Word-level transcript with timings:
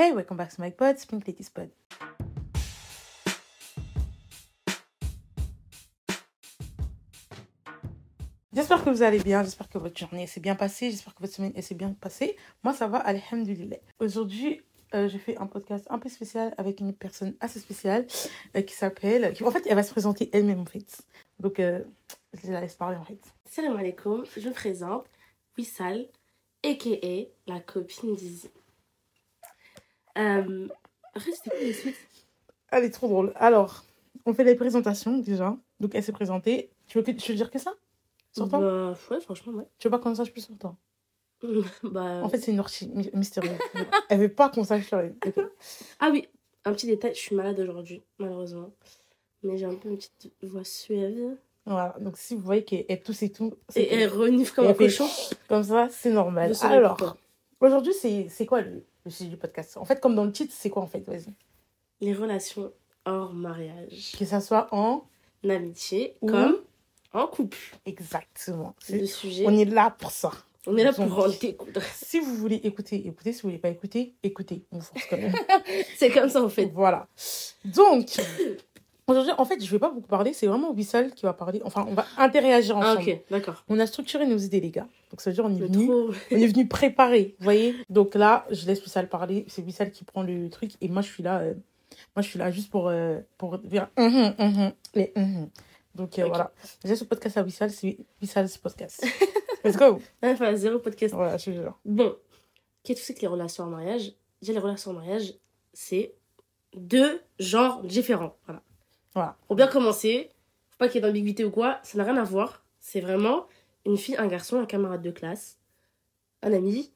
Hey, 0.00 0.12
welcome 0.12 0.36
back 0.36 0.54
to 0.54 0.62
my 0.62 0.70
pod, 0.70 0.96
Pink 1.08 1.26
Ladies 1.26 1.50
Pod. 1.52 1.70
J'espère 8.52 8.84
que 8.84 8.90
vous 8.90 9.02
allez 9.02 9.18
bien, 9.18 9.42
j'espère 9.42 9.68
que 9.68 9.78
votre 9.78 9.98
journée 9.98 10.28
s'est 10.28 10.38
bien 10.38 10.54
passée, 10.54 10.92
j'espère 10.92 11.16
que 11.16 11.22
votre 11.22 11.34
semaine 11.34 11.60
s'est 11.60 11.74
bien 11.74 11.96
passée. 12.00 12.36
Moi, 12.62 12.74
ça 12.74 12.86
va, 12.86 12.98
alhamdulillah. 12.98 13.78
Aujourd'hui, 13.98 14.62
euh, 14.94 15.08
j'ai 15.08 15.18
fait 15.18 15.36
un 15.38 15.48
podcast 15.48 15.84
un 15.90 15.98
peu 15.98 16.08
spécial 16.08 16.54
avec 16.58 16.78
une 16.78 16.92
personne 16.92 17.34
assez 17.40 17.58
spéciale 17.58 18.06
euh, 18.54 18.62
qui 18.62 18.74
s'appelle... 18.74 19.34
En 19.44 19.50
fait, 19.50 19.66
elle 19.66 19.74
va 19.74 19.82
se 19.82 19.90
présenter 19.90 20.30
elle-même, 20.32 20.60
en 20.60 20.66
fait. 20.66 21.02
Donc, 21.40 21.58
euh, 21.58 21.82
je 22.40 22.52
la 22.52 22.60
laisse 22.60 22.76
parler, 22.76 22.98
en 22.98 23.04
fait. 23.04 23.18
Salam 23.46 23.76
alaikum, 23.76 24.24
je 24.36 24.48
me 24.48 24.54
présente 24.54 25.06
Wissal, 25.56 26.06
a.k.a. 26.64 27.52
la 27.52 27.58
copine 27.58 28.14
d'Izzy. 28.14 28.48
Euh, 30.18 30.68
quoi 31.14 31.52
les 31.60 31.72
suites? 31.72 31.96
Elle 32.70 32.84
est 32.84 32.90
trop 32.90 33.08
drôle. 33.08 33.32
Alors, 33.36 33.84
on 34.26 34.34
fait 34.34 34.44
les 34.44 34.54
présentations, 34.54 35.18
déjà. 35.18 35.56
Donc, 35.80 35.94
elle 35.94 36.02
s'est 36.02 36.12
présentée. 36.12 36.70
Tu 36.86 36.98
veux, 36.98 37.04
que... 37.04 37.10
tu 37.12 37.32
veux 37.32 37.36
dire 37.36 37.50
que 37.50 37.58
ça? 37.58 37.72
Sur 38.32 38.48
toi? 38.48 38.58
Bah, 38.60 38.94
ouais, 39.10 39.20
franchement, 39.20 39.52
ouais. 39.54 39.64
Tu 39.78 39.86
veux 39.88 39.90
pas 39.90 39.98
qu'on 39.98 40.14
sache 40.14 40.32
plus 40.32 40.42
sur 40.42 40.56
toi? 40.58 40.76
Bah, 41.82 42.20
En 42.24 42.28
fait, 42.28 42.38
c'est 42.38 42.50
une 42.52 42.60
orchie 42.60 42.88
my- 42.88 43.10
mystérieuse. 43.14 43.58
elle 44.08 44.18
veut 44.20 44.28
pas 44.32 44.48
qu'on 44.48 44.64
sache 44.64 44.86
sur 44.86 44.98
elle. 44.98 45.14
Ok. 45.26 45.34
Ah 46.00 46.08
oui, 46.12 46.28
un 46.64 46.72
petit 46.72 46.86
détail, 46.86 47.14
je 47.14 47.20
suis 47.20 47.34
malade 47.36 47.58
aujourd'hui, 47.60 48.02
malheureusement. 48.18 48.70
Mais 49.42 49.56
j'ai 49.56 49.66
un 49.66 49.74
peu 49.76 49.88
une 49.88 49.96
petite 49.96 50.32
voix 50.42 50.64
suave. 50.64 51.36
Voilà. 51.64 51.94
Donc, 52.00 52.16
si 52.16 52.34
vous 52.34 52.40
voyez 52.42 52.64
qu'elle 52.64 53.00
tousse 53.02 53.22
et 53.22 53.30
tout, 53.30 53.54
Et 53.76 53.94
elle 53.94 54.08
renifle 54.08 54.54
comme 54.54 54.66
un 54.66 54.74
cochon. 54.74 55.06
comme 55.48 55.62
ça, 55.62 55.88
c'est 55.90 56.10
normal. 56.10 56.52
Alors, 56.62 57.16
aujourd'hui, 57.60 57.92
c'est 57.94 58.46
quoi 58.46 58.60
le, 58.62 58.84
le 59.04 59.10
sujet 59.10 59.30
du 59.30 59.36
podcast 59.36 59.76
En 59.76 59.84
fait, 59.84 60.00
comme 60.00 60.14
dans 60.14 60.24
le 60.24 60.32
titre, 60.32 60.54
c'est 60.56 60.70
quoi 60.70 60.82
en 60.82 60.86
fait? 60.86 61.00
Vas-y. 61.00 61.32
Les 62.00 62.12
relations 62.12 62.72
hors 63.04 63.32
mariage. 63.32 64.12
Que 64.18 64.24
ça 64.24 64.40
soit 64.40 64.68
en. 64.72 65.04
Amitié, 65.48 66.16
Ou- 66.20 66.26
comme 66.26 66.56
en 67.12 67.26
couple. 67.26 67.56
Exactement. 67.86 68.74
C'est 68.80 68.98
le 68.98 69.06
sujet. 69.06 69.44
On 69.46 69.56
est 69.56 69.64
là 69.64 69.94
pour 69.98 70.10
ça. 70.10 70.32
On 70.66 70.76
est 70.76 70.84
là 70.84 70.92
Donc, 70.92 71.08
pour 71.08 71.18
en 71.24 71.28
découdre. 71.28 71.80
Si 71.94 72.20
vous 72.20 72.34
voulez 72.34 72.56
écouter, 72.56 73.06
écoutez. 73.06 73.32
Si 73.32 73.40
vous 73.42 73.48
voulez 73.48 73.58
pas 73.58 73.70
écouter, 73.70 74.14
écoutez. 74.22 74.66
On 74.72 74.80
force 74.80 75.06
quand 75.08 75.16
même. 75.16 75.32
C'est 75.96 76.10
comme 76.10 76.28
ça 76.28 76.42
en 76.42 76.48
fait. 76.50 76.66
Voilà. 76.66 77.06
Donc, 77.64 78.20
aujourd'hui, 79.08 79.32
en 79.38 79.44
fait, 79.44 79.64
je 79.64 79.70
vais 79.70 79.78
pas 79.78 79.90
beaucoup 79.90 80.06
parler. 80.08 80.32
C'est 80.32 80.46
vraiment 80.46 80.72
Wissal 80.72 81.12
qui 81.12 81.24
va 81.24 81.32
parler. 81.32 81.60
Enfin, 81.64 81.84
on 81.88 81.94
va 81.94 82.04
interagir 82.16 82.76
Ah 82.78 82.92
ensemble. 82.92 83.08
ok, 83.10 83.20
d'accord. 83.30 83.64
On 83.68 83.78
a 83.80 83.86
structuré 83.86 84.26
nos 84.26 84.38
idées, 84.38 84.60
les 84.60 84.70
gars. 84.70 84.86
Donc, 85.10 85.20
ça 85.20 85.30
veut 85.30 85.34
dire 85.34 85.44
on 85.44 85.50
est 85.54 85.58
venu, 85.58 85.86
trop... 85.86 86.10
on 86.30 86.36
est 86.36 86.46
venu 86.46 86.68
préparer, 86.68 87.34
vous 87.38 87.44
voyez. 87.44 87.74
Donc 87.90 88.14
là, 88.14 88.46
je 88.50 88.66
laisse 88.66 88.82
Wissal 88.84 89.08
parler. 89.08 89.44
C'est 89.48 89.62
Wissal 89.62 89.90
qui 89.90 90.04
prend 90.04 90.22
le 90.22 90.48
truc 90.50 90.72
et 90.80 90.88
moi, 90.88 91.02
je 91.02 91.08
suis 91.08 91.22
là. 91.22 91.38
euh, 91.40 91.54
moi, 92.14 92.22
je 92.22 92.28
suis 92.28 92.38
là 92.38 92.50
juste 92.50 92.70
pour 92.70 92.88
euh, 92.88 93.18
pour 93.38 93.58
dire 93.58 93.88
les 94.94 95.12
hum, 95.16 95.22
hum. 95.26 95.48
Donc 95.94 96.18
euh, 96.18 96.22
Ok. 96.24 96.28
voilà. 96.28 96.52
Déjà, 96.84 96.94
ce 96.96 97.04
podcast 97.04 97.36
à 97.38 97.42
Wissal, 97.42 97.70
c'est 97.70 97.98
Wissal 98.22 98.48
ce 98.48 98.58
podcast. 98.58 99.04
Let's 99.64 99.76
go. 99.76 100.00
Enfin, 100.22 100.54
zéro 100.54 100.78
podcast. 100.78 101.14
Voilà, 101.14 101.36
je 101.38 101.46
te 101.46 101.50
jure. 101.50 101.76
Bon, 101.84 102.14
qu'est-ce 102.84 103.00
que 103.00 103.06
c'est 103.06 103.14
que 103.14 103.20
les 103.22 103.26
relations 103.26 103.64
en 103.64 103.68
mariage? 103.70 104.12
Déjà, 104.40 104.52
les 104.52 104.58
relations 104.60 104.92
en 104.92 104.94
mariage, 104.94 105.34
c'est 105.72 106.14
deux 106.76 107.20
genres 107.40 107.82
différents. 107.82 108.36
Voilà. 108.46 108.62
Voilà. 109.18 109.36
Pour 109.48 109.56
bien 109.56 109.66
commencer, 109.66 110.30
faut 110.70 110.78
pas 110.78 110.86
qu'il 110.86 110.96
y 110.96 110.98
ait 110.98 111.08
d'ambiguïté 111.08 111.44
ou 111.44 111.50
quoi, 111.50 111.80
ça 111.82 111.98
n'a 111.98 112.04
rien 112.04 112.16
à 112.16 112.22
voir. 112.22 112.62
C'est 112.78 113.00
vraiment 113.00 113.46
une 113.84 113.96
fille, 113.96 114.16
un 114.16 114.28
garçon, 114.28 114.60
un 114.60 114.64
camarade 114.64 115.02
de 115.02 115.10
classe, 115.10 115.58
un 116.42 116.52
ami, 116.52 116.92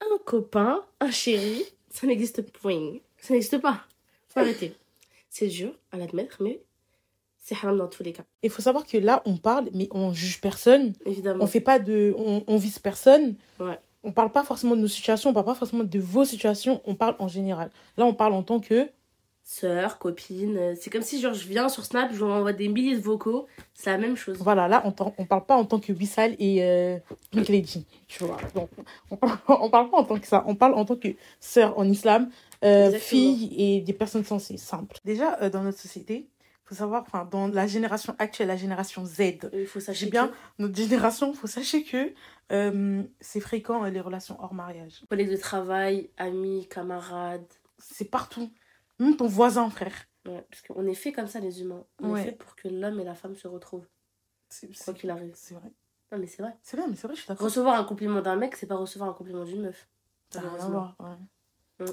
un 0.00 0.16
copain, 0.24 0.82
un 1.00 1.10
chéri. 1.10 1.64
Ça 1.90 2.06
n'existe 2.06 2.50
point. 2.50 2.94
Ça 3.18 3.34
n'existe 3.34 3.58
pas. 3.58 3.82
Faut 4.28 4.40
arrêter. 4.40 4.74
C'est 5.28 5.48
dur 5.48 5.74
à 5.92 5.98
l'admettre, 5.98 6.38
mais 6.40 6.62
c'est 7.36 7.54
haram 7.56 7.76
dans 7.76 7.88
tous 7.88 8.02
les 8.02 8.14
cas. 8.14 8.24
Il 8.42 8.48
faut 8.48 8.62
savoir 8.62 8.86
que 8.86 8.96
là, 8.96 9.22
on 9.26 9.36
parle, 9.36 9.68
mais 9.74 9.88
on 9.90 10.14
juge 10.14 10.40
personne. 10.40 10.94
Évidemment. 11.04 11.44
On 11.44 11.46
fait 11.46 11.60
pas 11.60 11.78
de, 11.78 12.14
on, 12.16 12.42
on 12.46 12.56
vise 12.56 12.78
personne. 12.78 13.36
Ouais. 13.60 13.78
On 14.02 14.12
parle 14.12 14.32
pas 14.32 14.44
forcément 14.44 14.76
de 14.76 14.80
nos 14.80 14.88
situations, 14.88 15.28
on 15.28 15.34
parle 15.34 15.46
pas 15.46 15.54
forcément 15.54 15.84
de 15.84 15.98
vos 15.98 16.24
situations, 16.24 16.80
on 16.86 16.94
parle 16.94 17.16
en 17.18 17.28
général. 17.28 17.70
Là, 17.98 18.06
on 18.06 18.14
parle 18.14 18.32
en 18.32 18.42
tant 18.42 18.60
que 18.60 18.88
Sœur, 19.46 19.98
copine. 19.98 20.56
euh, 20.56 20.74
C'est 20.74 20.88
comme 20.88 21.02
si 21.02 21.20
genre 21.20 21.34
je 21.34 21.46
viens 21.46 21.68
sur 21.68 21.84
Snap, 21.84 22.10
je 22.14 22.24
envoie 22.24 22.54
des 22.54 22.68
milliers 22.68 22.96
de 22.96 23.02
vocaux. 23.02 23.46
C'est 23.74 23.90
la 23.90 23.98
même 23.98 24.16
chose. 24.16 24.38
Voilà, 24.40 24.68
là, 24.68 24.82
on, 24.86 24.94
on 25.18 25.26
parle 25.26 25.44
pas 25.44 25.54
en 25.56 25.66
tant 25.66 25.78
que 25.78 25.92
Wissal 25.92 26.34
et 26.38 26.64
euh, 26.64 26.96
Pink 27.30 27.48
Lady, 27.48 27.86
tu 28.08 28.24
vois. 28.24 28.38
Donc, 28.54 28.70
on, 29.10 29.16
parle, 29.16 29.38
on 29.48 29.68
parle 29.68 29.90
pas 29.90 29.98
en 29.98 30.04
tant 30.04 30.18
que 30.18 30.26
ça. 30.26 30.44
On 30.46 30.54
parle 30.54 30.72
en 30.74 30.86
tant 30.86 30.96
que 30.96 31.08
sœur 31.40 31.78
en 31.78 31.84
islam, 31.86 32.30
euh, 32.64 32.90
fille 32.92 33.54
et 33.58 33.82
des 33.82 33.92
personnes 33.92 34.24
sensées, 34.24 34.56
simple. 34.56 34.96
Déjà, 35.04 35.38
euh, 35.42 35.50
dans 35.50 35.62
notre 35.62 35.78
société, 35.78 36.26
faut 36.64 36.74
savoir, 36.74 37.02
enfin, 37.06 37.28
dans 37.30 37.46
la 37.48 37.66
génération 37.66 38.16
actuelle, 38.18 38.48
la 38.48 38.56
génération 38.56 39.04
Z, 39.04 39.50
Il 39.52 39.66
faut 39.66 39.80
sachez 39.80 40.06
bien 40.06 40.28
que 40.28 40.32
notre 40.58 40.74
génération, 40.74 41.34
faut 41.34 41.46
sachez 41.46 41.84
que 41.84 42.14
euh, 42.50 43.02
c'est 43.20 43.40
fréquent 43.40 43.82
les 43.84 44.00
relations 44.00 44.38
hors 44.42 44.54
mariage. 44.54 45.02
collègues 45.10 45.30
de 45.30 45.36
travail, 45.36 46.08
amis, 46.16 46.66
camarades. 46.70 47.44
C'est 47.78 48.10
partout. 48.10 48.50
Même 48.98 49.16
ton 49.16 49.26
voisin, 49.26 49.68
frère. 49.70 49.94
Ouais, 50.26 50.44
parce 50.50 50.62
qu'on 50.62 50.86
est 50.86 50.94
fait 50.94 51.12
comme 51.12 51.26
ça 51.26 51.40
les 51.40 51.60
humains. 51.60 51.84
On 52.02 52.12
Ouais. 52.12 52.20
est 52.20 52.24
fait 52.26 52.32
pour 52.32 52.54
que 52.56 52.68
l'homme 52.68 53.00
et 53.00 53.04
la 53.04 53.14
femme 53.14 53.34
se 53.36 53.46
retrouvent, 53.48 53.86
C'est 54.48 54.68
quoi 54.84 54.94
qu'il 54.94 55.10
arrive. 55.10 55.32
c'est 55.36 55.54
vrai. 55.54 55.72
Non 56.12 56.18
mais 56.18 56.26
c'est 56.26 56.42
vrai. 56.42 56.56
C'est 56.62 56.76
vrai, 56.76 56.86
mais 56.88 56.96
c'est 56.96 57.06
vrai, 57.06 57.16
je 57.16 57.20
suis 57.22 57.28
d'accord. 57.28 57.44
Recevoir 57.46 57.78
un 57.78 57.84
compliment 57.84 58.20
d'un 58.22 58.36
mec, 58.36 58.56
c'est 58.56 58.66
pas 58.66 58.76
recevoir 58.76 59.10
un 59.10 59.14
compliment 59.14 59.44
d'une 59.44 59.62
meuf. 59.62 59.88
Ça 60.30 60.40
n'a 60.42 60.50
rien 60.50 60.64
à 60.64 60.68
voir, 60.68 60.96
ouais. 61.00 61.86
Mm. 61.86 61.90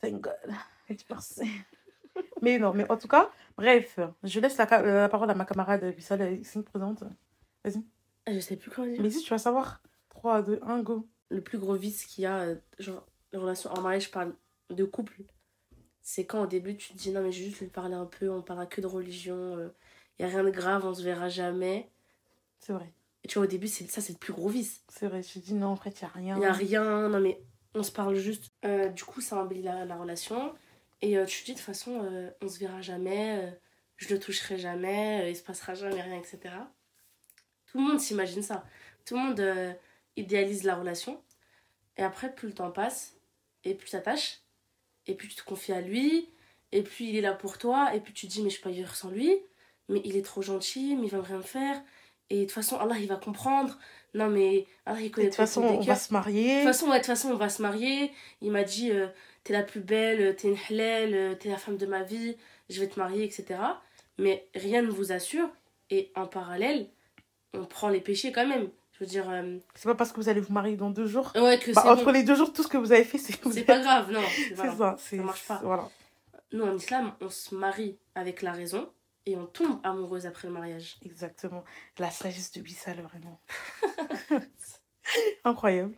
Thank 0.00 0.20
God. 0.20 0.54
Mais 2.42 2.58
non, 2.58 2.72
mais 2.74 2.90
en 2.90 2.96
tout 2.96 3.08
cas, 3.08 3.30
bref, 3.56 3.98
je 4.22 4.40
laisse 4.40 4.56
la, 4.56 4.66
ca- 4.66 4.82
la 4.82 5.08
parole 5.08 5.30
à 5.30 5.34
ma 5.34 5.44
camarade 5.44 5.84
Wissal, 5.96 6.20
elle 6.22 6.44
se 6.44 6.58
présente. 6.58 7.04
Ah, 7.64 7.68
Je 8.32 8.40
sais 8.40 8.56
plus 8.56 8.70
comment 8.70 8.86
dire. 8.88 9.00
Mais 9.02 9.10
si 9.10 9.22
tu 9.22 9.30
vas 9.30 9.38
savoir. 9.38 9.82
3, 10.08 10.42
2, 10.42 10.58
1, 10.62 10.82
go. 10.82 11.08
Le 11.30 11.40
plus 11.42 11.58
gros 11.58 11.74
vice 11.74 12.04
qu'il 12.06 12.22
y 12.24 12.26
a, 12.26 12.38
euh, 12.40 12.56
genre, 12.78 13.06
les 13.32 13.38
relations 13.38 13.70
en 13.70 13.80
mariage, 13.80 14.06
je 14.06 14.10
parle 14.10 14.34
de 14.70 14.84
couple. 14.84 15.22
C'est 16.02 16.24
quand 16.24 16.42
au 16.42 16.46
début 16.46 16.76
tu 16.76 16.92
te 16.92 16.98
dis 16.98 17.10
non 17.10 17.22
mais 17.22 17.32
je 17.32 17.40
vais 17.40 17.46
juste 17.46 17.60
lui 17.60 17.68
parler 17.68 17.94
un 17.94 18.06
peu, 18.06 18.30
on 18.30 18.42
parlera 18.42 18.66
que 18.66 18.80
de 18.80 18.86
religion, 18.86 19.70
il 20.18 20.22
y 20.22 20.24
a 20.24 20.28
rien 20.28 20.42
de 20.44 20.50
grave, 20.50 20.84
on 20.84 20.94
se 20.94 21.02
verra 21.02 21.28
jamais. 21.28 21.90
C'est 22.58 22.72
vrai. 22.72 22.92
Et 23.24 23.28
tu 23.28 23.38
vois, 23.38 23.44
au 23.46 23.50
début, 23.50 23.68
c'est 23.68 23.90
ça, 23.90 24.00
c'est 24.00 24.12
le 24.14 24.18
plus 24.18 24.32
gros 24.32 24.48
vice. 24.48 24.82
C'est 24.88 25.06
vrai. 25.06 25.22
Je 25.22 25.38
dis 25.38 25.54
non, 25.54 25.68
en 25.68 25.76
fait, 25.76 26.00
il 26.00 26.04
n'y 26.04 26.10
a 26.10 26.12
rien. 26.12 26.36
Il 26.36 26.40
n'y 26.40 26.46
a 26.46 26.52
rien, 26.52 27.08
non 27.08 27.20
mais 27.20 27.40
on 27.74 27.82
se 27.82 27.92
parle 27.92 28.16
juste. 28.16 28.52
Euh, 28.64 28.88
du 28.88 29.04
coup, 29.04 29.20
ça 29.20 29.36
embellit 29.36 29.62
la, 29.62 29.84
la 29.84 29.96
relation. 29.96 30.54
Et 31.02 31.16
euh, 31.16 31.24
tu 31.24 31.40
te 31.40 31.46
dis 31.46 31.52
de 31.52 31.56
toute 31.56 31.66
façon, 31.66 32.02
euh, 32.04 32.30
on 32.42 32.48
se 32.48 32.58
verra 32.58 32.80
jamais, 32.82 33.44
euh, 33.44 33.50
je 33.96 34.12
le 34.12 34.18
toucherai 34.18 34.58
jamais, 34.58 35.22
euh, 35.22 35.30
il 35.30 35.36
se 35.36 35.42
passera 35.42 35.74
jamais 35.74 36.00
rien, 36.02 36.18
etc. 36.18 36.54
Tout 37.66 37.78
le 37.78 37.84
monde 37.84 38.00
s'imagine 38.00 38.42
ça. 38.42 38.64
Tout 39.06 39.14
le 39.14 39.20
monde 39.20 39.40
euh, 39.40 39.72
idéalise 40.16 40.64
la 40.64 40.76
relation. 40.76 41.22
Et 41.96 42.02
après, 42.02 42.34
plus 42.34 42.48
le 42.48 42.54
temps 42.54 42.70
passe, 42.70 43.16
et 43.64 43.74
plus 43.74 43.86
tu 43.86 43.92
t'attaches, 43.92 44.40
et 45.06 45.14
plus 45.14 45.28
tu 45.28 45.36
te 45.36 45.44
confies 45.44 45.72
à 45.72 45.80
lui, 45.80 46.28
et 46.72 46.82
plus 46.82 47.06
il 47.06 47.16
est 47.16 47.20
là 47.20 47.32
pour 47.32 47.58
toi, 47.58 47.94
et 47.94 48.00
puis 48.00 48.12
tu 48.12 48.26
te 48.26 48.32
dis, 48.32 48.42
mais 48.42 48.50
je 48.50 48.60
peux 48.60 48.70
pas 48.70 48.74
vivre 48.74 48.94
sans 48.94 49.10
lui, 49.10 49.38
mais 49.88 50.00
il 50.04 50.16
est 50.16 50.24
trop 50.24 50.42
gentil, 50.42 50.96
mais 50.96 51.06
il 51.06 51.10
va 51.10 51.22
rien 51.22 51.38
me 51.38 51.42
faire. 51.42 51.80
Et 52.30 52.36
de 52.36 52.44
toute 52.44 52.52
façon, 52.52 52.76
Allah, 52.78 52.96
il 52.98 53.08
va 53.08 53.16
comprendre. 53.16 53.76
Non, 54.14 54.28
mais 54.28 54.66
Allah, 54.86 55.00
il 55.00 55.08
De 55.10 55.14
connaît 55.14 55.26
toute 55.28 55.36
tout 55.36 55.42
le 55.42 55.46
façon, 55.46 55.62
on 55.62 55.80
va 55.80 55.96
se 55.96 56.12
marier. 56.12 56.60
De 56.60 56.60
toute 56.60 56.72
façon, 56.72 56.86
ouais, 56.86 56.92
de 56.92 56.98
toute 56.98 57.06
façon, 57.06 57.28
on 57.30 57.36
va 57.36 57.48
se 57.48 57.60
marier. 57.60 58.12
Il 58.40 58.52
m'a 58.52 58.62
dit, 58.62 58.92
euh, 58.92 59.08
t'es 59.42 59.52
la 59.52 59.64
plus 59.64 59.80
belle, 59.80 60.36
t'es 60.36 60.48
une 60.48 60.56
halal, 60.68 61.14
euh, 61.14 61.34
t'es 61.34 61.48
la 61.48 61.56
femme 61.56 61.76
de 61.76 61.86
ma 61.86 62.04
vie, 62.04 62.36
je 62.68 62.80
vais 62.80 62.88
te 62.88 62.98
marier, 63.00 63.24
etc. 63.24 63.58
Mais 64.18 64.46
rien 64.54 64.82
ne 64.82 64.90
vous 64.90 65.10
assure. 65.10 65.48
Et 65.90 66.12
en 66.14 66.26
parallèle, 66.26 66.88
on 67.52 67.64
prend 67.64 67.88
les 67.88 68.00
péchés 68.00 68.30
quand 68.30 68.46
même. 68.46 68.70
Je 69.00 69.06
veux 69.06 69.10
dire, 69.10 69.30
euh, 69.30 69.58
C'est 69.74 69.88
pas 69.88 69.94
parce 69.94 70.12
que 70.12 70.16
vous 70.16 70.28
allez 70.28 70.42
vous 70.42 70.52
marier 70.52 70.76
dans 70.76 70.90
deux 70.90 71.06
jours. 71.06 71.32
ouais, 71.34 71.58
que 71.58 71.72
Bah, 71.72 71.84
entre 71.86 72.04
bon. 72.04 72.10
les 72.12 72.22
deux 72.22 72.34
jours, 72.34 72.52
tout 72.52 72.62
ce 72.62 72.68
que 72.68 72.76
vous 72.76 72.92
avez 72.92 73.04
fait, 73.04 73.16
c'est. 73.16 73.32
C'est 73.50 73.64
pas 73.64 73.78
grave, 73.80 74.10
non. 74.12 74.20
voilà. 74.56 74.76
ça. 74.76 74.96
c'est- 74.98 75.16
marche 75.16 75.46
pas. 75.48 75.60
Voilà. 75.64 75.88
Nous, 76.52 76.62
en 76.64 76.76
islam, 76.76 77.14
on 77.22 77.30
se 77.30 77.54
marie 77.54 77.96
avec 78.14 78.42
la 78.42 78.52
raison 78.52 78.90
et 79.24 79.36
on 79.36 79.46
tombe 79.46 79.80
amoureuse 79.84 80.26
après 80.26 80.48
le 80.48 80.54
mariage. 80.54 80.98
Exactement. 81.02 81.64
La 81.98 82.10
sagesse 82.10 82.52
de 82.52 82.60
Bissal, 82.60 83.00
vraiment. 83.00 83.40
Incroyable. 85.44 85.94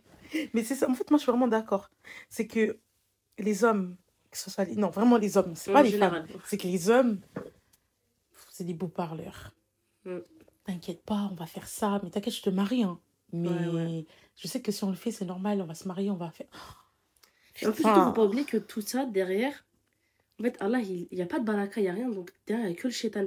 Mais 0.55 0.63
c'est 0.65 0.75
ça. 0.75 0.89
En 0.89 0.95
fait, 0.95 1.11
moi, 1.11 1.19
je 1.19 1.23
suis 1.23 1.31
vraiment 1.31 1.49
d'accord. 1.49 1.91
C'est 2.31 2.47
que 2.47 2.79
les 3.39 3.65
hommes, 3.65 3.97
que 4.31 4.39
ce 4.39 4.51
soit 4.51 4.65
les- 4.65 4.77
Non, 4.77 4.91
vraiment 4.91 5.17
les 5.17 5.37
hommes, 5.37 5.55
c'est 5.57 5.73
pas 5.73 5.83
les 5.83 5.91
général. 5.91 6.27
femmes. 6.29 6.41
C'est 6.47 6.57
que 6.59 6.67
les 6.69 6.89
hommes, 6.89 7.21
c'est 8.51 8.65
des 8.65 8.75
beaux 8.75 8.89
parleurs. 8.89 9.53
Mm. 10.05 10.19
T'inquiète 10.65 11.03
pas, 11.05 11.29
on 11.31 11.35
va 11.35 11.47
faire 11.47 11.67
ça. 11.67 12.01
Mais 12.03 12.11
t'inquiète, 12.11 12.35
je 12.35 12.43
te 12.43 12.51
marie. 12.51 12.83
Hein. 12.85 12.99
Mais 13.33 13.49
Ouais, 13.49 13.67
ouais. 13.69 14.07
je 14.37 14.47
sais 14.49 14.61
que 14.61 14.71
si 14.73 14.85
on 14.85 14.91
le 14.91 14.97
fait, 14.97 15.11
c'est 15.11 15.25
normal. 15.25 15.61
On 15.61 15.65
va 15.67 15.75
se 15.75 15.89
marier, 15.89 16.11
on 16.11 16.17
va 16.17 16.31
faire. 16.31 16.47
Et 17.61 17.67
en 17.67 17.71
plus, 17.73 17.79
Putain. 17.79 17.95
surtout, 17.95 18.09
faut 18.09 18.15
pas 18.15 18.25
oublier 18.25 18.45
que 18.45 18.57
tout 18.57 18.81
ça, 18.81 19.05
derrière, 19.05 19.65
en 20.41 20.45
fait, 20.45 20.57
Allah, 20.61 20.79
il 20.81 21.07
n'y 21.13 21.23
a 21.23 21.27
pas 21.27 21.39
de 21.39 21.45
baraka, 21.45 21.81
il 21.81 21.85
n'y 21.85 21.89
a 21.91 21.93
rien. 21.95 22.09
Donc, 22.09 22.33
derrière, 22.47 22.67
il 22.67 22.71
n'y 22.73 22.79
a 22.79 22.81
que 22.81 22.89
le 22.89 22.93
shaitan. 22.93 23.25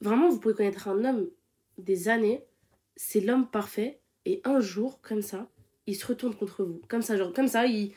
Vraiment, 0.00 0.28
vous 0.28 0.38
pouvez 0.38 0.54
connaître 0.54 0.88
un 0.88 1.02
homme 1.04 1.28
des 1.78 2.08
années, 2.08 2.44
c'est 2.96 3.20
l'homme 3.20 3.46
parfait. 3.48 4.00
Et 4.26 4.40
un 4.44 4.60
jour, 4.60 5.00
comme 5.00 5.22
ça, 5.22 5.48
il 5.86 5.94
se 5.96 6.06
retourne 6.06 6.34
contre 6.34 6.64
vous. 6.64 6.80
Comme 6.88 7.02
ça, 7.02 7.16
genre, 7.16 7.32
comme 7.32 7.48
ça, 7.48 7.66
il, 7.66 7.92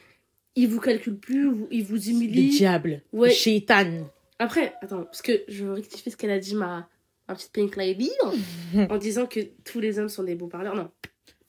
il 0.55 0.67
vous 0.67 0.79
calcule 0.79 1.17
plus, 1.17 1.51
il 1.71 1.83
vous 1.83 1.95
Le 1.95 2.09
humilie. 2.09 2.49
diable. 2.49 3.01
Ouais. 3.13 3.29
Le 3.29 3.33
shaitan. 3.33 4.07
Après, 4.39 4.73
attends, 4.81 5.03
parce 5.03 5.21
que 5.21 5.43
je 5.47 5.65
veux 5.65 5.73
rectifier 5.73 6.11
ce 6.11 6.17
qu'elle 6.17 6.31
a 6.31 6.39
dit, 6.39 6.55
ma, 6.55 6.87
ma 7.27 7.35
petite 7.35 7.51
pink 7.51 7.75
lady, 7.75 8.11
en 8.89 8.97
disant 8.97 9.25
que 9.25 9.39
tous 9.63 9.79
les 9.79 9.99
hommes 9.99 10.09
sont 10.09 10.23
des 10.23 10.35
beaux 10.35 10.47
parleurs. 10.47 10.75
Non. 10.75 10.89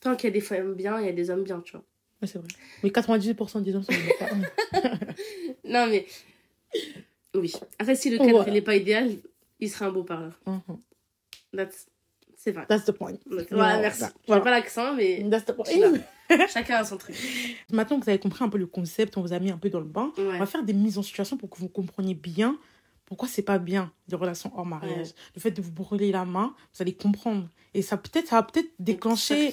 Tant 0.00 0.16
qu'il 0.16 0.28
y 0.28 0.30
a 0.30 0.34
des 0.34 0.40
femmes 0.40 0.75
bien, 0.75 1.00
il 1.00 1.06
y 1.06 1.08
a 1.08 1.12
des 1.12 1.30
hommes 1.30 1.42
bien, 1.42 1.60
tu 1.60 1.72
vois. 1.72 1.84
Ouais, 2.20 2.28
c'est 2.28 2.38
vrai. 2.38 2.48
Mais 2.82 2.90
98% 2.90 3.62
des 3.62 3.75
hommes 3.75 3.82
sont 3.82 3.92
des 3.92 4.14
femmes. 4.14 4.46
Non, 5.64 5.86
mais. 5.86 6.06
Oui. 7.34 7.52
Après, 7.78 7.94
si 7.94 8.08
le 8.10 8.19
cadre 8.19 8.50
n'est 8.50 8.62
pas 8.62 8.75
idéal, 8.75 9.10
il 9.60 9.70
serait 9.70 9.84
un 9.84 9.92
beau 9.92 10.02
parleur. 10.04 10.32
That's... 11.54 11.86
C'est 12.36 12.52
vrai. 12.52 12.64
That's 12.69 12.84
the 12.84 12.92
point. 12.92 13.14
That's- 13.28 13.48
Voilà. 13.50 13.80
Merci. 13.80 14.04
Voilà. 14.26 14.40
J'ai 14.40 14.44
pas 14.44 14.50
l'accent, 14.50 14.94
mais 14.94 15.26
That's 15.28 15.44
the 15.44 15.52
point. 15.52 15.66
chacun 16.48 16.76
a 16.76 16.84
son 16.84 16.96
truc. 16.96 17.16
Maintenant 17.72 17.98
que 17.98 18.04
vous 18.04 18.10
avez 18.10 18.19
compris 18.20 18.44
un 18.44 18.48
peu 18.48 18.58
le 18.58 18.66
concept, 18.66 19.16
on 19.16 19.22
vous 19.22 19.32
a 19.32 19.38
mis 19.40 19.50
un 19.50 19.58
peu 19.58 19.69
dans 19.70 19.80
le 19.80 19.86
bain, 19.86 20.12
on 20.16 20.38
va 20.38 20.46
faire 20.46 20.62
des 20.62 20.72
mises 20.72 20.96
en 20.98 21.02
situation 21.02 21.36
pour 21.36 21.50
que 21.50 21.58
vous 21.58 21.69
compreniez 21.69 22.14
bien 22.14 22.56
pourquoi 23.08 23.26
c'est 23.26 23.43
pas 23.43 23.58
bien 23.58 23.90
des 24.06 24.14
relations 24.16 24.52
hors 24.56 24.66
mariage? 24.66 25.08
Le 25.34 25.40
fait 25.40 25.50
de 25.50 25.60
vous 25.62 25.72
brûler 25.72 26.12
la 26.12 26.25
main, 26.25 26.55
vous 26.75 26.82
allez 26.82 26.94
comprendre. 26.94 27.49
Et 27.75 27.82
ça 27.82 27.96
peut-être 27.96 28.28
ça 28.28 28.37
va 28.37 28.43
peut-être 28.44 28.70
déclencher. 28.78 29.52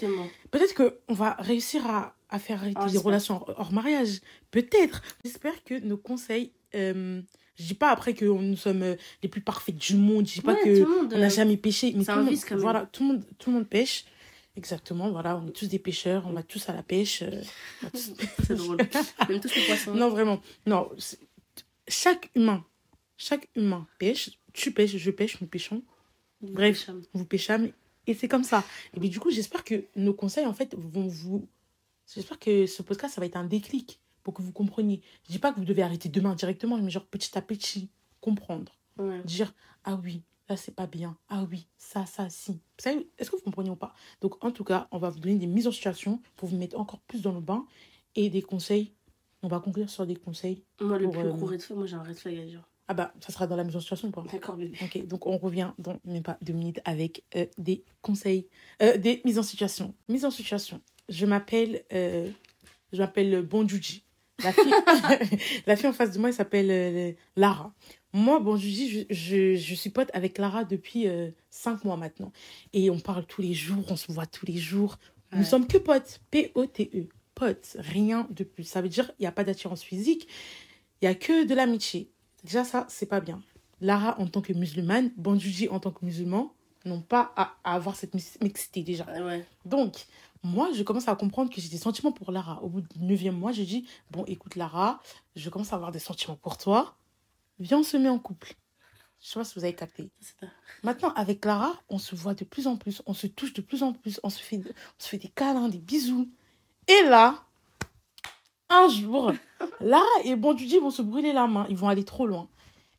Peut-être 0.52 0.76
qu'on 0.76 1.14
va 1.14 1.34
réussir 1.40 1.86
à, 1.88 2.16
à 2.30 2.38
faire 2.40 2.60
arrêter 2.60 2.78
Ah, 2.80 2.88
les 2.92 2.98
relations 2.98 3.36
hors, 3.48 3.54
hors 3.60 3.72
mariage. 3.74 4.20
Peut-être. 4.52 5.02
J'espère 5.24 5.64
que 5.64 5.80
nos 5.80 5.98
conseils. 5.98 6.52
Euh, 6.76 7.22
je 7.58 7.64
dis 7.64 7.74
pas 7.74 7.90
après 7.92 8.14
que 8.14 8.26
nous 8.26 8.58
sommes 8.58 8.84
euh, 8.84 8.96
les 9.24 9.30
plus 9.30 9.40
parfaits 9.42 9.76
du 9.78 9.96
monde. 9.96 10.28
Je 10.28 10.34
dis 10.36 10.42
pas 10.42 10.56
que 10.56 10.80
monde, 10.84 11.14
on 11.16 11.18
n'a 11.20 11.28
euh, 11.28 11.30
jamais 11.30 11.56
péché. 11.58 11.94
Mais 11.96 12.04
tout 12.04 12.12
un 12.12 12.24
monde, 12.24 12.36
voilà, 12.58 12.86
tout 12.92 13.04
le 13.04 13.08
monde, 13.14 13.24
tout 13.40 13.50
le 13.50 13.56
monde 13.58 13.68
pêche. 13.68 14.04
Exactement. 14.58 15.10
Voilà, 15.12 15.38
on 15.38 15.48
est 15.48 15.52
tous 15.52 15.68
des 15.68 15.80
pêcheurs. 15.80 16.26
On 16.28 16.34
va 16.34 16.44
tous 16.44 16.68
à 16.70 16.74
la 16.74 16.84
pêche. 16.84 17.22
euh, 17.22 17.42
on 17.84 17.90
tous- 17.92 18.14
C'est 18.46 18.56
drôle. 18.56 18.78
Même 19.30 19.40
tous 19.40 19.56
les 19.56 19.66
poissons. 19.66 19.94
non, 19.94 20.10
vraiment. 20.10 20.42
Non. 20.66 20.90
Chaque 21.88 22.30
humain, 22.36 22.64
chaque 23.18 23.50
humain 23.56 23.88
pêche. 24.00 24.38
Tu 24.54 24.72
pêches, 24.72 24.96
je 24.98 25.12
pêche, 25.12 25.40
nous 25.42 25.48
pêchons. 25.48 25.84
Bref. 26.42 26.90
vous 27.14 27.26
pêchâmes 27.26 27.72
et 28.08 28.14
c'est 28.14 28.28
comme 28.28 28.44
ça. 28.44 28.64
Et 28.94 29.00
puis 29.00 29.10
du 29.10 29.20
coup, 29.20 29.32
j'espère 29.32 29.64
que 29.64 29.86
nos 29.96 30.14
conseils 30.14 30.46
en 30.46 30.54
fait 30.54 30.76
vont 30.76 31.08
vous 31.08 31.48
j'espère 32.14 32.38
que 32.40 32.66
ce 32.68 32.82
podcast 32.84 33.16
ça 33.16 33.22
va 33.22 33.26
être 33.26 33.36
un 33.36 33.46
déclic 33.46 34.00
pour 34.24 34.34
que 34.34 34.42
vous 34.42 34.52
compreniez. 34.52 35.02
Je 35.28 35.32
dis 35.32 35.40
pas 35.40 35.52
que 35.52 35.58
vous 35.60 35.66
devez 35.66 35.82
arrêter 35.82 36.10
demain 36.10 36.36
directement, 36.36 36.78
mais 36.78 36.90
genre 36.92 37.06
petit 37.06 37.38
à 37.38 37.42
petit 37.42 37.90
comprendre, 38.22 38.72
Ouais. 38.98 39.22
dire 39.24 39.54
ah 39.84 40.00
oui, 40.04 40.22
là 40.50 40.56
c'est 40.58 40.76
pas 40.76 40.88
bien. 40.88 41.18
Ah 41.30 41.46
oui, 41.50 41.68
ça 41.78 42.06
ça 42.06 42.30
si. 42.30 42.60
Est-ce 42.86 43.32
que 43.32 43.36
vous 43.36 43.42
comprenez 43.44 43.70
ou 43.70 43.76
pas? 43.76 43.94
Donc 44.22 44.44
en 44.44 44.52
tout 44.52 44.64
cas, 44.64 44.88
on 44.92 45.00
va 45.00 45.10
vous 45.10 45.20
donner 45.20 45.36
des 45.36 45.48
mises 45.48 45.68
en 45.68 45.72
situation 45.72 46.22
pour 46.36 46.50
vous 46.50 46.58
mettre 46.58 46.80
encore 46.80 47.00
plus 47.02 47.22
dans 47.22 47.34
le 47.34 47.42
bain 47.42 47.66
et 48.16 48.30
des 48.30 48.42
conseils. 48.42 48.94
On 49.42 49.48
va 49.48 49.60
conclure 49.60 49.90
sur 49.90 50.06
des 50.06 50.16
conseils. 50.16 50.64
Moi, 50.82 50.98
le 50.98 51.06
Pour, 51.06 51.14
plus 51.14 51.24
euh, 51.24 51.32
gros 51.34 51.46
red 51.48 51.62
flag, 51.62 51.78
moi 51.78 51.88
j'ai 51.88 51.96
un 51.96 52.04
red 52.04 52.18
flag 52.18 52.38
à 52.38 52.46
dire. 52.46 52.68
Ah 52.88 52.94
bah, 52.94 53.14
ça 53.20 53.32
sera 53.34 53.48
dans 53.48 53.56
la 53.56 53.64
mise 53.64 53.76
en 53.76 53.80
situation 53.80 54.10
ou 54.10 54.12
pas 54.12 54.24
D'accord, 54.32 54.56
bébé. 54.58 54.78
Ok, 54.82 55.06
donc 55.08 55.26
on 55.26 55.38
revient 55.38 55.72
dans 55.80 55.98
même 56.06 56.22
pas 56.24 56.38
deux 56.42 56.54
minutes 56.54 56.80
avec 56.86 57.24
euh, 57.36 57.46
des 57.58 57.84
conseils, 58.02 58.48
euh, 58.82 58.98
des 58.98 59.22
mises 59.26 59.40
en 59.40 59.44
situation. 59.44 59.96
Mise 60.08 60.24
en 60.26 60.32
situation. 60.32 60.80
Je 61.10 61.26
m'appelle, 61.26 61.84
euh, 61.94 62.30
je 62.94 63.00
m'appelle 63.00 63.42
Bonjuji. 63.42 64.04
La 64.44 64.52
fille, 64.54 64.72
la 65.66 65.76
fille 65.76 65.88
en 65.88 65.94
face 65.94 66.12
de 66.12 66.20
moi, 66.20 66.30
elle 66.30 66.36
s'appelle 66.36 66.70
euh, 66.70 67.12
Lara. 67.36 67.74
Moi, 68.14 68.40
Bonjuji, 68.40 68.90
je, 69.10 69.14
je, 69.16 69.56
je 69.56 69.76
suis 69.76 69.90
pote 69.90 70.10
avec 70.14 70.38
Lara 70.38 70.64
depuis 70.64 71.06
cinq 71.50 71.84
mois 71.86 71.98
maintenant. 71.98 72.32
Et 72.72 72.90
on 72.90 73.00
parle 73.00 73.26
tous 73.26 73.42
les 73.42 73.54
jours, 73.54 73.84
on 73.90 73.96
se 73.96 74.12
voit 74.12 74.26
tous 74.28 74.46
les 74.46 74.58
jours. 74.58 74.98
Nous 75.32 75.40
Ouais. 75.40 75.44
sommes 75.44 75.68
que 75.68 75.78
potes. 75.78 76.22
P-O-T-E. 76.32 77.08
Potes. 77.34 77.76
Rien 77.80 78.28
de 78.30 78.44
plus. 78.46 78.64
Ça 78.64 78.82
veut 78.82 78.88
dire 78.90 79.08
qu'il 79.08 79.16
n'y 79.24 79.28
a 79.28 79.32
pas 79.34 79.44
d'attirance 79.44 79.84
physique. 79.84 80.28
Il 81.02 81.06
n'y 81.06 81.12
a 81.12 81.16
que 81.16 81.46
de 81.46 81.54
l'amitié. 81.54 82.10
Déjà, 82.46 82.64
ça, 82.64 82.86
c'est 82.90 83.06
pas 83.08 83.20
bien. 83.20 83.42
Lara, 83.82 84.20
en 84.20 84.28
tant 84.28 84.42
que 84.42 84.54
musulmane, 84.54 85.12
Banjuji, 85.18 85.68
en 85.70 85.80
tant 85.80 85.92
que 85.92 86.06
musulman, 86.06 86.54
n'ont 86.86 87.02
pas 87.02 87.34
à, 87.36 87.56
à 87.64 87.74
avoir 87.74 87.96
cette 87.96 88.14
mix- 88.14 88.38
mixité 88.42 88.84
déjà. 88.84 89.06
Ah 89.10 89.22
Ouais. 89.24 89.46
Donc, 89.66 90.06
moi, 90.44 90.70
je 90.74 90.84
commence 90.84 91.08
à 91.08 91.16
comprendre 91.16 91.52
que 91.52 91.60
j'ai 91.60 91.70
des 91.70 91.78
sentiments 91.80 92.12
pour 92.12 92.32
Lara. 92.32 92.62
Au 92.62 92.70
bout 92.70 92.82
du 92.82 93.00
neuvième 93.00 93.36
mois, 93.38 93.52
je 93.52 93.64
dis 93.64 93.88
Bon, 94.12 94.24
écoute, 94.26 94.56
Lara, 94.56 95.02
je 95.36 95.50
commence 95.50 95.74
à 95.74 95.76
avoir 95.76 95.92
des 95.92 96.00
sentiments 96.00 96.36
pour 96.38 96.58
toi. 96.58 96.96
Viens, 97.60 97.80
on 97.80 97.84
se 97.84 97.98
met 97.98 98.10
en 98.10 98.20
couple. 98.20 98.54
Je 99.20 99.30
sais 99.30 99.40
pas 99.40 99.44
si 99.46 99.56
vous 99.58 99.64
avez 99.66 99.74
capté. 99.74 100.12
Maintenant, 100.84 101.12
avec 101.16 101.44
Lara, 101.46 101.74
on 101.90 101.98
se 101.98 102.16
voit 102.16 102.36
de 102.36 102.44
plus 102.46 102.68
en 102.68 102.78
plus, 102.78 103.02
on 103.08 103.14
se 103.16 103.26
touche 103.26 103.54
de 103.54 103.62
plus 103.62 103.82
en 103.82 103.94
plus, 103.94 104.20
on 104.22 104.30
se 104.30 104.40
fait, 104.40 104.58
on 104.60 105.04
se 105.04 105.10
fait 105.10 105.18
des 105.18 105.30
câlins, 105.30 105.68
des 105.68 105.80
bisous. 105.80 106.30
Et 106.88 107.10
là, 107.10 107.45
un 108.70 108.90
jour, 108.90 109.32
Lara 109.80 110.06
et 110.24 110.36
Bonjuji 110.36 110.80
vont 110.80 110.92
se 110.92 111.02
brûler 111.02 111.34
la 111.34 111.48
main, 111.48 111.66
ils 111.70 111.78
vont 111.78 111.88
aller 111.88 112.06
trop 112.06 112.28
loin. 112.28 112.50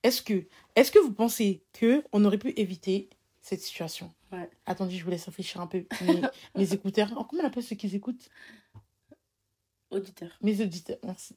Est-ce 0.02 0.22
que, 0.22 0.46
est-ce 0.76 0.92
que 0.92 0.98
vous 0.98 1.12
pensez 1.12 1.64
que 1.72 2.04
on 2.12 2.24
aurait 2.24 2.38
pu 2.38 2.50
éviter 2.56 3.10
cette 3.40 3.60
situation? 3.60 4.12
Ouais. 4.32 4.48
Attendez, 4.66 4.96
je 4.96 5.04
vous 5.04 5.10
laisse 5.10 5.24
réfléchir 5.24 5.60
un 5.60 5.66
peu. 5.66 5.84
Mes, 6.02 6.20
mes 6.54 6.72
écouteurs, 6.72 7.12
oh, 7.16 7.24
comment 7.24 7.42
on 7.42 7.46
appelle 7.46 7.62
ceux 7.62 7.76
qui 7.76 7.94
écoutent? 7.94 8.28
Auditeur. 9.90 10.30
Mes 10.42 10.60
auditeurs, 10.60 10.98
merci. 11.04 11.36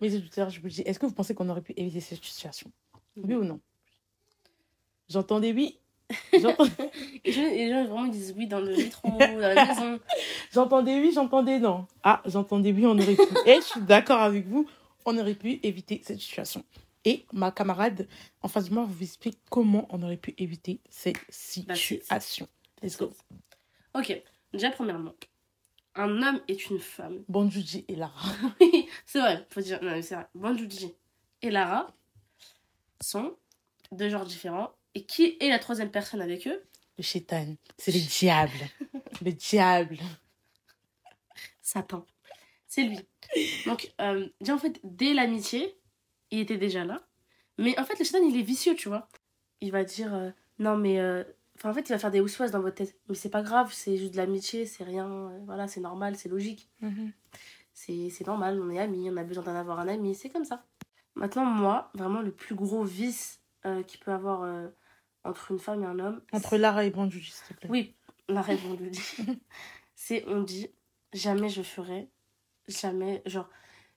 Mes 0.00 0.14
auditeurs, 0.14 0.50
je 0.50 0.60
vous 0.60 0.68
dis, 0.68 0.82
est-ce 0.82 0.98
que 0.98 1.06
vous 1.06 1.14
pensez 1.14 1.34
qu'on 1.34 1.48
aurait 1.48 1.62
pu 1.62 1.72
éviter 1.76 2.00
cette 2.00 2.22
situation? 2.22 2.70
Oui 3.16 3.34
ou 3.34 3.44
non? 3.44 3.60
J'entends 5.08 5.40
des 5.40 5.52
oui. 5.52 5.80
J'entends- 6.32 6.64
Et 7.24 7.32
je- 7.32 7.40
les 7.40 7.68
gens 7.70 7.84
vraiment 7.84 8.04
ils 8.06 8.10
disent 8.12 8.34
oui 8.36 8.46
dans 8.46 8.60
le 8.60 8.76
métro, 8.76 9.08
dans 9.10 9.38
la 9.38 9.66
maison. 9.66 10.00
J'entendais 10.52 11.00
oui, 11.00 11.12
j'entendais 11.14 11.58
non. 11.58 11.86
Ah, 12.02 12.22
j'entendais 12.26 12.72
oui, 12.72 12.86
on 12.86 12.98
aurait 12.98 13.14
pu. 13.14 13.22
Et 13.46 13.56
je 13.56 13.60
suis 13.66 13.80
d'accord 13.82 14.20
avec 14.22 14.46
vous, 14.46 14.68
on 15.04 15.16
aurait 15.18 15.34
pu 15.34 15.60
éviter 15.62 16.00
cette 16.04 16.20
situation. 16.20 16.64
Et 17.04 17.24
ma 17.32 17.50
camarade 17.50 18.08
en 18.42 18.48
face 18.48 18.68
de 18.68 18.74
moi 18.74 18.84
vous 18.88 19.02
explique 19.02 19.38
comment 19.50 19.86
on 19.90 20.02
aurait 20.02 20.16
pu 20.16 20.34
éviter 20.38 20.80
cette 20.90 21.16
situation. 21.30 22.48
Let's 22.82 22.96
go. 22.98 23.12
Ok, 23.94 24.20
déjà 24.52 24.70
premièrement, 24.70 25.14
un 25.94 26.22
homme 26.22 26.40
est 26.48 26.68
une 26.70 26.78
femme. 26.78 27.22
Bonjuji 27.28 27.84
et 27.88 27.96
Lara. 27.96 28.30
Oui, 28.60 28.88
c'est 29.06 29.20
vrai, 29.20 29.46
faut 29.50 29.60
dire. 29.60 29.82
Non, 29.82 30.00
c'est 30.02 30.14
vrai. 30.14 30.26
Banjuji 30.34 30.92
et 31.42 31.50
Lara 31.50 31.92
sont 33.00 33.34
deux 33.92 34.08
genres 34.08 34.26
différents. 34.26 34.72
Et 34.94 35.04
qui 35.04 35.36
est 35.40 35.48
la 35.48 35.58
troisième 35.58 35.90
personne 35.90 36.20
avec 36.20 36.46
eux? 36.46 36.62
Le 36.96 37.02
chétan, 37.04 37.54
c'est 37.76 37.92
le 37.92 38.00
diable. 38.00 38.58
Le 39.22 39.32
diable. 39.32 39.98
Satan. 41.62 42.04
C'est 42.66 42.82
lui. 42.84 42.98
Donc, 43.66 43.92
euh, 44.00 44.28
déjà, 44.40 44.54
en 44.54 44.58
fait, 44.58 44.80
dès 44.84 45.14
l'amitié, 45.14 45.78
il 46.30 46.40
était 46.40 46.56
déjà 46.58 46.84
là. 46.84 47.06
Mais 47.58 47.78
en 47.78 47.84
fait, 47.84 47.98
le 47.98 48.04
Satan, 48.04 48.24
il 48.26 48.36
est 48.36 48.42
vicieux, 48.42 48.74
tu 48.74 48.88
vois. 48.88 49.08
Il 49.60 49.72
va 49.72 49.84
dire 49.84 50.14
euh, 50.14 50.30
non, 50.58 50.76
mais. 50.76 50.98
euh, 50.98 51.24
Enfin, 51.56 51.70
en 51.70 51.74
fait, 51.74 51.88
il 51.88 51.92
va 51.92 51.98
faire 51.98 52.12
des 52.12 52.20
ouswas 52.20 52.50
dans 52.52 52.60
votre 52.60 52.76
tête. 52.76 52.96
Mais 53.08 53.16
c'est 53.16 53.30
pas 53.30 53.42
grave, 53.42 53.72
c'est 53.72 53.96
juste 53.96 54.12
de 54.12 54.16
l'amitié, 54.18 54.64
c'est 54.64 54.84
rien. 54.84 55.32
voilà, 55.44 55.66
c'est 55.66 55.80
normal, 55.80 56.14
c'est 56.16 56.28
logique. 56.28 56.68
C'est 57.74 58.10
c'est 58.10 58.24
normal, 58.28 58.60
on 58.62 58.70
est 58.70 58.78
amis, 58.78 59.10
on 59.10 59.16
a 59.16 59.24
besoin 59.24 59.42
d'en 59.42 59.56
avoir 59.56 59.80
un 59.80 59.88
ami, 59.88 60.14
c'est 60.14 60.30
comme 60.30 60.44
ça. 60.44 60.64
Maintenant, 61.16 61.44
moi, 61.44 61.90
vraiment, 61.94 62.20
le 62.22 62.30
plus 62.30 62.54
gros 62.54 62.84
vice 62.84 63.37
euh, 63.66 63.82
qu'il 63.82 64.00
peut 64.00 64.12
avoir 64.12 64.42
euh, 64.42 64.68
entre 65.24 65.50
une 65.50 65.58
femme 65.58 65.82
et 65.82 65.86
un 65.86 65.98
homme. 65.98 66.22
Entre 66.32 66.56
Lara 66.56 66.84
et 66.84 66.90
Bonjuji, 66.90 67.30
s'il 67.30 67.54
te 67.54 67.60
plaît. 67.60 67.70
Oui, 67.70 67.94
la 68.28 68.42
raison 68.42 68.74
de 68.74 68.86
dire. 68.86 69.02
c'est 69.94 70.24
on 70.28 70.42
dit 70.42 70.70
jamais 71.12 71.48
je 71.48 71.62
ferai, 71.62 72.08
jamais, 72.68 73.22
genre, 73.26 73.48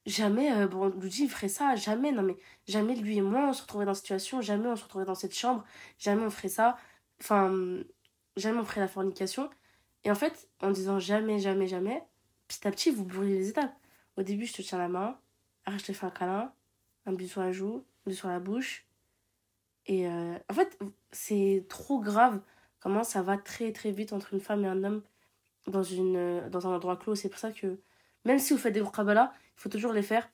jamais, 0.06 0.52
euh, 0.52 0.68
il 1.04 1.30
ferait 1.30 1.50
ça, 1.50 1.76
jamais, 1.76 2.12
non 2.12 2.24
mais, 2.24 2.38
jamais 2.68 2.96
lui 2.96 3.18
et 3.18 3.22
moi 3.22 3.50
on 3.50 3.54
se 3.54 3.62
retrouverait 3.62 3.86
dans 3.86 3.94
cette 3.94 4.04
situation, 4.04 4.42
jamais 4.42 4.68
on 4.68 4.76
se 4.76 4.84
retrouverait 4.84 5.06
dans 5.06 5.16
cette 5.16 5.36
chambre, 5.36 5.64
jamais 6.00 6.24
on 6.24 6.30
ferait 6.30 6.50
ça, 6.50 6.78
enfin, 7.22 7.84
jamais 8.38 8.60
on 8.60 8.66
ferait 8.66 8.82
la 8.82 8.88
fornication. 8.88 9.50
Et 10.04 10.12
en 10.12 10.16
fait, 10.16 10.50
en 10.62 10.72
disant 10.72 11.00
jamais, 11.00 11.40
jamais, 11.40 11.68
jamais, 11.68 12.04
petit 12.48 12.68
à 12.68 12.72
petit 12.72 12.92
vous 12.92 13.06
brûlez 13.06 13.38
les 13.38 13.50
étapes. 13.50 13.76
Au 14.18 14.24
début, 14.24 14.46
je 14.46 14.54
te 14.54 14.62
tiens 14.62 14.78
la 14.78 14.90
main, 14.90 15.20
après 15.66 15.80
je 15.80 15.86
te 15.86 15.94
fais 15.94 16.06
un 16.06 16.12
câlin, 16.12 16.54
un 17.06 17.14
bisou 17.14 17.34
sur 17.34 17.42
la 17.42 17.52
joue, 17.52 17.86
un 18.06 18.10
bisou 18.10 18.20
sur 18.20 18.30
la 18.30 18.40
bouche. 18.40 18.88
Et 19.92 20.08
euh, 20.08 20.38
en 20.50 20.54
fait, 20.54 20.80
c'est 21.12 21.66
trop 21.68 22.00
grave 22.00 22.40
comment 22.80 23.04
ça 23.04 23.22
va 23.22 23.38
très 23.38 23.74
très 23.74 23.92
vite 23.92 24.14
entre 24.14 24.34
une 24.34 24.40
femme 24.40 24.64
et 24.64 24.68
un 24.68 24.86
homme 24.86 25.02
dans, 25.68 25.84
une, 25.84 26.16
euh, 26.16 26.50
dans 26.50 26.66
un 26.66 26.74
endroit 26.74 26.96
clos. 26.96 27.16
C'est 27.16 27.28
pour 27.28 27.40
ça 27.40 27.52
que 27.52 27.78
même 28.24 28.40
si 28.40 28.54
vous 28.54 28.60
faites 28.60 28.74
des 28.74 28.82
muqabala, 28.82 29.34
il 29.58 29.60
faut 29.62 29.68
toujours 29.68 29.92
les 29.92 30.02
faire 30.02 30.30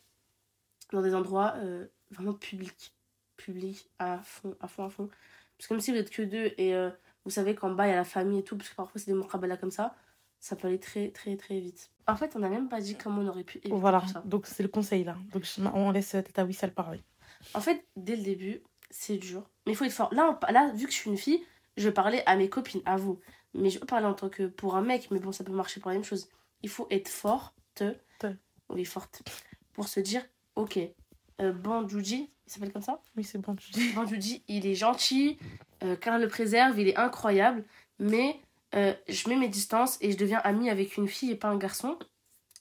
dans 0.92 1.02
des 1.02 1.16
endroits 1.16 1.54
euh, 1.58 1.88
vraiment 2.12 2.34
publics. 2.34 2.94
Publics 3.36 3.90
à 3.98 4.20
fond, 4.20 4.56
à 4.60 4.68
fond, 4.68 4.86
à 4.86 4.90
fond. 4.92 5.10
Parce 5.58 5.68
que 5.68 5.74
même 5.74 5.82
si 5.82 5.92
vous 5.92 5.98
êtes 5.98 6.12
que 6.12 6.22
deux 6.22 6.54
et 6.60 6.76
euh, 6.76 6.92
vous 7.26 7.32
savez 7.32 7.56
qu'en 7.56 7.72
bas 7.72 7.88
il 7.88 7.90
y 7.90 7.94
a 7.94 7.98
la 7.98 8.04
famille 8.04 8.40
et 8.40 8.44
tout, 8.44 8.58
parce 8.58 8.70
que 8.70 8.76
parfois 8.76 9.02
c'est 9.02 9.12
des 9.12 9.18
muqabala 9.18 9.58
comme 9.58 9.72
ça, 9.72 9.96
ça 10.40 10.56
peut 10.56 10.68
aller 10.68 10.80
très 10.80 11.10
très 11.10 11.36
très 11.36 11.60
vite. 11.60 11.90
En 12.06 12.16
fait, 12.16 12.36
on 12.36 12.40
n'a 12.40 12.50
même 12.50 12.70
pas 12.70 12.80
dit 12.80 12.96
comment 12.96 13.22
on 13.22 13.28
aurait 13.28 13.44
pu 13.44 13.58
éviter 13.58 13.76
Voilà, 13.76 14.06
ça. 14.06 14.22
donc 14.24 14.46
c'est 14.46 14.62
le 14.62 14.70
conseil 14.70 15.04
là. 15.04 15.18
Donc 15.34 15.44
on 15.74 15.90
laisse 15.90 16.12
Tata 16.12 16.46
Wissal 16.46 16.72
parler. 16.76 17.02
En 17.56 17.62
fait, 17.62 17.86
dès 17.96 18.16
le 18.16 18.24
début, 18.24 18.62
c'est 18.89 19.17
dur. 19.17 19.44
Mais 19.65 19.74
il 19.74 19.75
faut 19.75 19.86
être 19.86 19.91
fort. 19.94 20.13
Là, 20.13 20.39
on- 20.41 20.51
là, 20.51 20.72
vu 20.74 20.86
que 20.86 20.91
je 20.91 20.98
suis 20.98 21.10
une 21.10 21.17
fille, 21.17 21.44
je 21.75 21.88
vais 21.88 21.94
parler 21.94 22.24
à 22.25 22.36
mes 22.36 22.50
copines, 22.50 22.82
à 22.86 22.98
vous. 22.98 23.20
Mais 23.53 23.70
je 23.70 23.79
peux 23.79 23.86
parler 23.86 24.06
en 24.06 24.13
tant 24.13 24.29
que 24.29 24.48
pour 24.48 24.75
un 24.75 24.82
mec, 24.82 25.10
mais 25.12 25.20
bon, 25.20 25.32
ça 25.32 25.44
peut 25.44 25.51
marcher 25.51 25.79
pour 25.79 25.89
la 25.89 25.96
même 25.96 26.03
chose. 26.06 26.29
il 26.63 26.70
faut 26.70 26.88
être 26.89 27.08
forte. 27.08 27.53
Te. 27.75 27.94
Oui, 28.70 28.84
forte. 28.84 29.22
Pour 29.74 29.88
se 29.88 30.00
dire, 30.00 30.25
ok, 30.56 30.79
euh, 31.39 31.53
il 31.67 32.27
s'appelle 32.48 32.72
comme 32.74 32.82
ça? 32.82 33.00
Oui, 33.15 33.24
c'est 33.24 33.38
bon, 33.38 33.56
tu 33.56 33.72
dis. 33.72 33.91
Ban 33.94 34.06
Juji, 34.06 34.44
il 34.48 34.65
est 34.65 34.74
gentil, 34.75 35.38
euh, 35.84 35.96
qu'Allah 35.96 36.17
le 36.17 36.27
préserve, 36.27 36.79
il 36.79 36.88
est 36.88 36.98
incroyable, 36.98 37.63
mais 38.00 38.39
euh, 38.74 38.94
je 39.08 39.29
mets 39.29 39.36
mes 39.36 39.50
distances 39.50 39.98
et 40.01 40.12
je 40.12 40.17
deviens 40.17 40.39
amie 40.44 40.70
avec 40.70 40.98
une 40.98 41.08
fille 41.08 41.32
et 41.32 41.36
pas 41.36 41.50
un 41.50 41.58
garçon. 41.58 42.00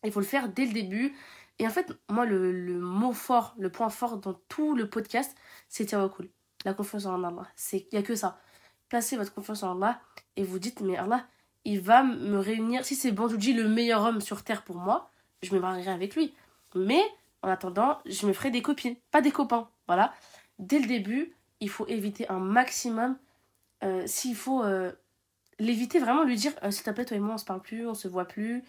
Il 0.04 0.12
faut 0.12 0.20
le 0.20 0.26
faire 0.26 0.48
dès 0.48 0.66
le 0.66 0.72
début. 0.72 1.14
Et 1.58 1.66
en 1.66 1.70
fait, 1.70 1.90
moi, 2.10 2.26
le, 2.26 2.52
le 2.52 2.78
mot 2.78 3.12
fort, 3.12 3.54
le 3.58 3.70
point 3.70 3.88
fort 3.88 4.18
dans 4.18 4.34
tout 4.48 4.74
le 4.74 4.90
podcast, 4.90 5.36
c'est 5.68 5.86
tawakkul. 5.86 6.30
La 6.64 6.74
confiance 6.74 7.06
en 7.06 7.22
Allah. 7.22 7.46
Il 7.72 7.86
n'y 7.92 7.98
a 7.98 8.02
que 8.02 8.14
ça. 8.14 8.40
Placez 8.88 9.16
votre 9.16 9.32
confiance 9.34 9.62
en 9.62 9.76
Allah 9.76 10.00
et 10.36 10.42
vous 10.42 10.58
dites, 10.58 10.80
mais 10.80 10.96
Allah, 10.96 11.26
il 11.64 11.80
va 11.80 12.02
me 12.02 12.38
réunir. 12.38 12.84
Si 12.84 12.94
c'est 12.94 13.12
Banjuji, 13.12 13.52
le 13.52 13.68
meilleur 13.68 14.02
homme 14.02 14.20
sur 14.20 14.42
Terre 14.44 14.62
pour 14.62 14.76
moi, 14.76 15.10
je 15.42 15.54
me 15.54 15.60
marierai 15.60 15.90
avec 15.90 16.14
lui. 16.16 16.34
Mais 16.74 17.02
en 17.42 17.48
attendant, 17.48 17.98
je 18.06 18.26
me 18.26 18.32
ferai 18.32 18.50
des 18.50 18.62
copines, 18.62 18.96
pas 19.10 19.20
des 19.20 19.30
copains. 19.30 19.68
Voilà. 19.86 20.12
Dès 20.58 20.78
le 20.78 20.86
début, 20.86 21.34
il 21.60 21.70
faut 21.70 21.86
éviter 21.86 22.28
un 22.28 22.38
maximum. 22.38 23.18
euh, 23.84 24.04
S'il 24.06 24.34
faut 24.36 24.62
euh, 24.64 24.92
l'éviter, 25.58 25.98
vraiment 25.98 26.24
lui 26.24 26.36
dire 26.36 26.52
euh, 26.62 26.70
s'il 26.70 26.84
te 26.84 26.90
plaît, 26.90 27.04
toi 27.04 27.16
et 27.16 27.20
moi, 27.20 27.34
on 27.34 27.38
se 27.38 27.44
parle 27.44 27.62
plus, 27.62 27.86
on 27.86 27.94
se 27.94 28.08
voit 28.08 28.26
plus. 28.26 28.64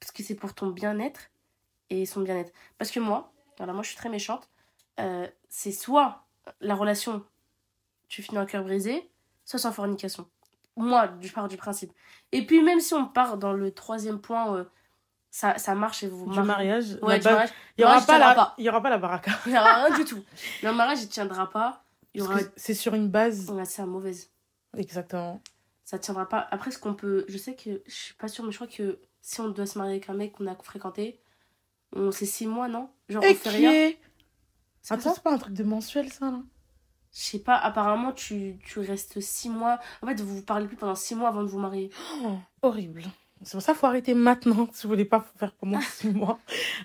Parce 0.00 0.12
que 0.12 0.22
c'est 0.22 0.34
pour 0.34 0.54
ton 0.54 0.68
bien-être 0.68 1.30
et 1.90 2.06
son 2.06 2.20
bien-être. 2.20 2.52
Parce 2.78 2.90
que 2.90 3.00
moi, 3.00 3.32
voilà, 3.56 3.72
moi 3.72 3.82
je 3.82 3.88
suis 3.88 3.96
très 3.96 4.08
méchante. 4.10 4.48
euh, 5.00 5.26
c'est 5.48 5.72
soit 5.72 6.24
la 6.60 6.74
relation, 6.74 7.24
tu 8.08 8.22
finis 8.22 8.38
un 8.38 8.46
cœur 8.46 8.64
brisé, 8.64 9.08
soit 9.44 9.58
sans 9.58 9.72
fornication. 9.72 10.28
Moi, 10.76 11.10
je 11.20 11.32
pars 11.32 11.48
du 11.48 11.56
principe. 11.56 11.92
Et 12.32 12.46
puis, 12.46 12.62
même 12.62 12.80
si 12.80 12.94
on 12.94 13.06
part 13.06 13.36
dans 13.36 13.52
le 13.52 13.72
troisième 13.72 14.20
point, 14.20 14.56
euh, 14.56 14.64
ça, 15.30 15.58
ça 15.58 15.74
marche 15.74 16.02
et 16.02 16.08
vous 16.08 16.30
Du 16.30 16.40
mariage. 16.40 16.98
Ouais, 17.02 17.18
du 17.18 17.24
mariage. 17.24 17.50
Il 17.76 17.82
y 17.82 17.84
aura 17.84 18.00
pas 18.00 18.18
la, 18.18 18.54
aura 18.68 18.82
pas 18.82 18.98
baraka. 18.98 19.32
Il 19.46 19.52
n'y 19.52 19.58
aura 19.58 19.84
rien 19.84 19.96
du 19.96 20.04
tout. 20.04 20.22
Le 20.62 20.72
mariage, 20.72 21.02
il 21.02 21.08
tiendra 21.08 21.50
pas. 21.50 21.84
Aura. 22.20 22.38
c'est 22.56 22.74
sur 22.74 22.94
une 22.94 23.08
base. 23.08 23.48
Ouais, 23.50 23.64
c'est 23.64 23.84
mauvaise. 23.84 24.30
Exactement. 24.76 25.40
Ça 25.84 25.98
tiendra 25.98 26.28
pas. 26.28 26.48
Après, 26.50 26.70
ce 26.70 26.78
qu'on 26.78 26.94
peut. 26.94 27.24
Je 27.28 27.38
sais 27.38 27.54
que. 27.54 27.82
Je 27.86 27.94
suis 27.94 28.14
pas 28.14 28.28
sûre, 28.28 28.44
mais 28.44 28.50
je 28.50 28.56
crois 28.56 28.66
que 28.66 28.98
si 29.20 29.40
on 29.40 29.48
doit 29.48 29.66
se 29.66 29.78
marier 29.78 29.94
avec 29.94 30.08
un 30.08 30.14
mec 30.14 30.32
qu'on 30.32 30.46
a 30.46 30.54
fréquenté, 30.56 31.20
on... 31.94 32.10
c'est 32.10 32.26
six 32.26 32.46
mois, 32.46 32.68
non? 32.68 32.90
Genre, 33.08 33.22
Et 33.24 33.30
on 33.30 33.34
fait 33.34 33.50
rien? 33.50 33.72
est 33.72 34.00
Attends, 34.90 35.14
c'est 35.14 35.22
pas 35.22 35.34
un 35.34 35.38
truc 35.38 35.54
de 35.54 35.64
mensuel, 35.64 36.10
ça, 36.12 36.30
là? 36.30 36.42
Je 37.12 37.18
sais 37.20 37.38
pas, 37.38 37.56
apparemment, 37.56 38.12
tu, 38.12 38.58
tu 38.64 38.80
restes 38.80 39.20
six 39.20 39.48
mois. 39.48 39.78
En 40.02 40.06
fait, 40.06 40.20
vous 40.20 40.36
vous 40.36 40.42
parlez 40.42 40.66
plus 40.66 40.76
pendant 40.76 40.94
six 40.94 41.14
mois 41.14 41.28
avant 41.28 41.42
de 41.42 41.48
vous 41.48 41.58
marier. 41.58 41.90
Oh, 42.22 42.36
horrible. 42.62 43.02
C'est 43.42 43.52
pour 43.52 43.62
ça 43.62 43.72
qu'il 43.72 43.78
faut 43.80 43.86
arrêter 43.86 44.14
maintenant. 44.14 44.68
Si 44.72 44.82
vous 44.84 44.90
voulez 44.92 45.04
pas 45.04 45.20
faire 45.36 45.52
pendant 45.54 45.80
six 45.82 46.10
mois, 46.10 46.38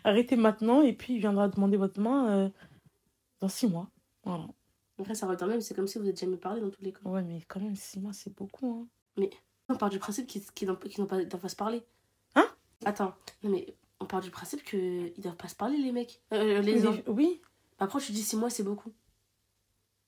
arrêtez 0.04 0.36
maintenant 0.36 0.82
et 0.82 0.94
puis 0.94 1.16
il 1.16 1.20
viendra 1.20 1.48
demander 1.50 1.78
votre 1.78 2.00
main 2.00 2.30
euh, 2.30 2.50
dans 3.42 3.48
six 3.50 3.68
mois. 3.68 3.90
Voilà. 4.24 4.46
Après, 5.00 5.16
ça 5.16 5.28
revient 5.28 5.46
même, 5.46 5.62
c'est 5.62 5.74
comme 5.74 5.88
si 5.88 5.98
vous 5.98 6.08
êtes 6.08 6.20
jamais 6.20 6.38
parlé 6.38 6.62
dans 6.62 6.70
tous 6.70 6.82
les 6.82 6.94
cas. 6.94 7.00
Ouais, 7.04 7.24
mais 7.24 7.42
quand 7.48 7.60
même, 7.60 7.76
six 7.76 8.00
mois, 8.00 8.14
c'est 8.14 8.34
beaucoup. 8.36 8.88
Hein. 9.18 9.28
On 9.70 9.76
part 9.76 9.90
du 9.90 10.00
principe 10.00 10.28
qu'ils 10.28 10.44
qu'ils 10.52 10.68
n'ont 10.68 10.78
n'ont 10.98 11.06
pas, 11.06 11.24
doivent 11.24 11.42
pas 11.42 11.50
se 11.50 11.56
parler. 11.56 11.84
Hein? 12.36 12.48
Attends, 12.86 13.14
non 13.44 13.50
mais 13.50 13.76
on 14.00 14.06
part 14.06 14.22
du 14.22 14.30
principe 14.30 14.64
qu'ils 14.64 15.14
doivent 15.18 15.36
pas 15.38 15.48
se 15.48 15.56
parler, 15.56 15.78
les 15.78 15.92
mecs. 15.92 16.22
Euh, 16.34 16.62
les 16.62 16.86
hommes. 16.86 17.02
Mais- 17.08 17.12
oui. 17.14 17.42
Après, 17.84 18.00
tu 18.00 18.12
dis 18.14 18.24
six 18.24 18.36
mois, 18.38 18.50
c'est 18.50 18.64
beaucoup. 18.64 18.94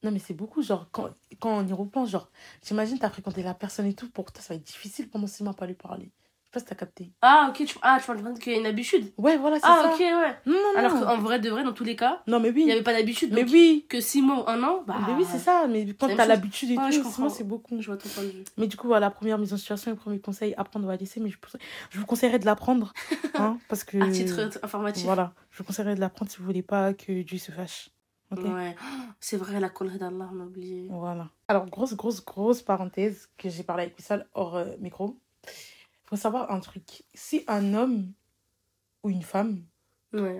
Non, 0.03 0.11
mais 0.11 0.19
c'est 0.19 0.33
beaucoup. 0.33 0.61
Genre, 0.61 0.87
quand, 0.91 1.09
quand 1.39 1.57
on 1.57 1.67
y 1.67 1.73
repense, 1.73 2.09
genre, 2.09 2.29
j'imagine, 2.63 2.99
t'as 2.99 3.09
fréquenté 3.09 3.43
la 3.43 3.53
personne 3.53 3.85
et 3.87 3.93
tout. 3.95 4.09
Pour 4.09 4.31
toi, 4.31 4.41
ça 4.41 4.53
va 4.53 4.57
être 4.57 4.65
difficile 4.65 5.09
pendant 5.09 5.27
six 5.27 5.43
mois 5.43 5.53
pas 5.53 5.65
lui 5.67 5.73
parler. 5.73 6.11
Pas 6.55 6.61
si 6.61 6.67
t'as 6.67 6.75
capté. 6.75 7.11
Ah, 7.21 7.47
ok, 7.49 7.65
tu, 7.65 7.77
ah, 7.81 7.97
tu 7.99 8.05
parles 8.07 8.39
qu'il 8.39 8.53
y 8.53 8.55
a 8.55 8.59
une 8.59 8.65
habitude. 8.65 9.11
Ouais, 9.17 9.35
voilà, 9.35 9.57
c'est 9.57 9.65
Ah, 9.65 9.81
ça. 9.83 9.93
ok, 9.93 9.99
ouais. 9.99 10.35
Non, 10.45 10.53
non, 10.53 10.77
Alors 10.77 10.93
qu'en 11.05 11.17
vrai 11.17 11.37
de 11.41 11.49
vrai, 11.49 11.65
dans 11.65 11.73
tous 11.73 11.83
les 11.83 11.97
cas, 11.97 12.21
Non, 12.27 12.39
mais 12.39 12.47
il 12.47 12.55
oui. 12.55 12.63
n'y 12.63 12.71
avait 12.71 12.81
pas 12.81 12.93
d'habitude. 12.93 13.33
Mais 13.33 13.43
oui. 13.43 13.85
que 13.89 13.99
six 13.99 14.21
mois 14.21 14.45
ou 14.45 14.49
un 14.49 14.63
an, 14.63 14.81
bah. 14.87 14.95
Mais 15.05 15.15
oui, 15.15 15.25
c'est 15.29 15.37
ça. 15.37 15.67
Mais 15.67 15.85
quand 15.99 16.07
t'as 16.15 16.25
l'habitude 16.25 16.71
et 16.71 16.77
Ouais, 16.77 16.89
tout, 16.91 17.03
mois, 17.19 17.29
c'est 17.29 17.43
beaucoup. 17.43 17.81
Je 17.81 17.87
vois 17.87 17.97
ton 17.97 18.07
point 18.07 18.23
de 18.23 18.29
vue. 18.29 18.43
Mais 18.57 18.67
du 18.67 18.77
coup, 18.77 18.87
voilà, 18.87 19.09
première 19.09 19.37
mise 19.37 19.51
en 19.53 19.57
situation 19.57 19.91
et 19.91 19.95
premier 19.95 20.19
conseil, 20.21 20.53
apprendre 20.55 20.89
à 20.89 20.95
laisser. 20.95 21.19
Mais 21.19 21.29
je, 21.29 21.35
je 21.89 21.99
vous 21.99 22.05
conseillerais 22.05 22.39
de 22.39 22.45
l'apprendre. 22.45 22.93
hein, 23.35 23.57
parce 23.67 23.83
que. 23.83 23.97
À 24.01 24.09
titre 24.09 24.39
informatif. 24.63 25.03
Voilà, 25.03 25.33
je 25.51 25.57
vous 25.57 25.65
conseillerais 25.65 25.95
de 25.95 25.99
l'apprendre 25.99 26.31
si 26.31 26.37
vous 26.37 26.45
voulez 26.45 26.63
pas 26.63 26.93
que 26.93 27.21
Dieu 27.23 27.37
se 27.37 27.51
fâche. 27.51 27.89
Ok? 28.31 28.45
Ouais. 28.45 28.75
C'est 29.19 29.35
vrai, 29.35 29.59
la 29.59 29.67
colère 29.67 29.99
d'Allah, 29.99 30.29
on 30.33 30.39
a 30.39 30.43
oublié. 30.45 30.87
Voilà. 30.89 31.27
Alors, 31.49 31.65
grosse, 31.65 31.95
grosse, 31.97 32.23
grosse 32.23 32.61
parenthèse 32.61 33.27
que 33.37 33.49
j'ai 33.49 33.63
parlé 33.63 33.83
avec 33.83 33.97
Wissal 33.97 34.25
hors 34.33 34.55
euh, 34.55 34.65
micro. 34.79 35.17
Faut 36.05 36.15
savoir 36.15 36.51
un 36.51 36.59
truc. 36.59 37.03
Si 37.13 37.43
un 37.47 37.73
homme 37.73 38.11
ou 39.03 39.09
une 39.09 39.23
femme, 39.23 39.63
Ouais. 40.13 40.39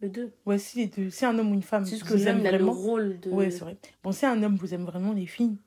Le 0.00 0.08
deux. 0.08 0.32
ouais, 0.46 0.58
si 0.58 0.78
les 0.78 0.86
deux, 0.86 1.10
si 1.10 1.24
un 1.24 1.36
homme 1.38 1.50
ou 1.50 1.54
une 1.54 1.62
femme 1.62 1.84
C'est 1.84 1.96
juste 1.96 2.04
que 2.04 2.14
l'homme, 2.14 2.46
a 2.46 2.50
le 2.52 2.56
vraiment, 2.58 2.72
rôle 2.72 3.18
de. 3.20 3.30
ouais, 3.30 3.50
c'est 3.50 3.60
vrai. 3.60 3.76
Bon, 4.04 4.12
si 4.12 4.26
un 4.26 4.40
homme 4.44 4.54
vous 4.56 4.72
aime 4.72 4.84
vraiment, 4.84 5.12
les 5.12 5.26
filles, 5.26 5.58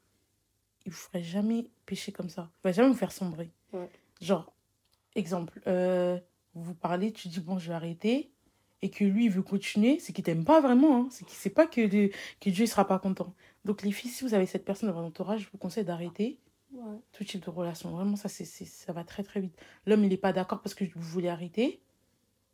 il 0.86 0.92
vous 0.92 0.98
ferait 0.98 1.22
jamais 1.24 1.70
pécher 1.86 2.12
comme 2.14 2.30
ça. 2.30 2.50
Il 2.60 2.68
va 2.68 2.72
jamais 2.72 2.88
vous 2.90 2.96
faire 2.96 3.12
sombrer. 3.12 3.52
Ouais. 3.74 3.90
Genre, 4.22 4.54
exemple, 5.16 5.60
euh, 5.68 6.18
vous 6.54 6.64
vous 6.64 6.74
parlez, 6.76 7.12
tu 7.12 7.28
dis, 7.28 7.42
bon, 7.42 7.60
je 7.60 7.68
vais 7.68 7.74
arrêter, 7.74 8.32
et 8.82 8.90
que 8.90 9.04
lui, 9.04 9.26
il 9.26 9.32
veut 9.32 9.44
continuer, 9.44 10.00
c'est 10.00 10.14
qu'il 10.14 10.24
t'aime 10.24 10.46
pas 10.46 10.62
vraiment. 10.62 10.96
Hein. 11.02 11.08
C'est 11.12 11.26
qu'il 11.26 11.36
sait 11.38 11.50
pas 11.50 11.68
que, 11.68 11.86
de- 11.86 12.10
que 12.40 12.50
Dieu 12.50 12.64
ne 12.64 12.70
sera 12.70 12.88
pas 12.88 13.00
content. 13.00 13.34
Donc, 13.66 13.82
les 13.84 13.92
filles, 13.92 14.10
si 14.12 14.24
vous 14.24 14.34
avez 14.34 14.46
cette 14.46 14.64
personne 14.66 14.88
dans 14.90 14.96
votre 14.96 15.08
entourage, 15.08 15.42
je 15.42 15.50
vous 15.52 15.58
conseille 15.58 15.84
d'arrêter 15.86 16.40
Ouais. 16.74 16.98
tout 17.12 17.24
type 17.24 17.44
de 17.44 17.50
relation. 17.50 17.90
Vraiment, 17.92 18.16
ça, 18.16 18.30
c'est, 18.30 18.46
ça 18.46 18.94
va 18.94 19.04
très, 19.04 19.24
très 19.24 19.42
vite. 19.42 19.56
L'homme, 19.86 20.04
il 20.04 20.10
n'est 20.10 20.18
pas 20.18 20.34
d'accord 20.34 20.62
parce 20.62 20.74
que 20.74 20.86
vous 20.86 21.01
voulez 21.01 21.28
arrêter. 21.30 21.82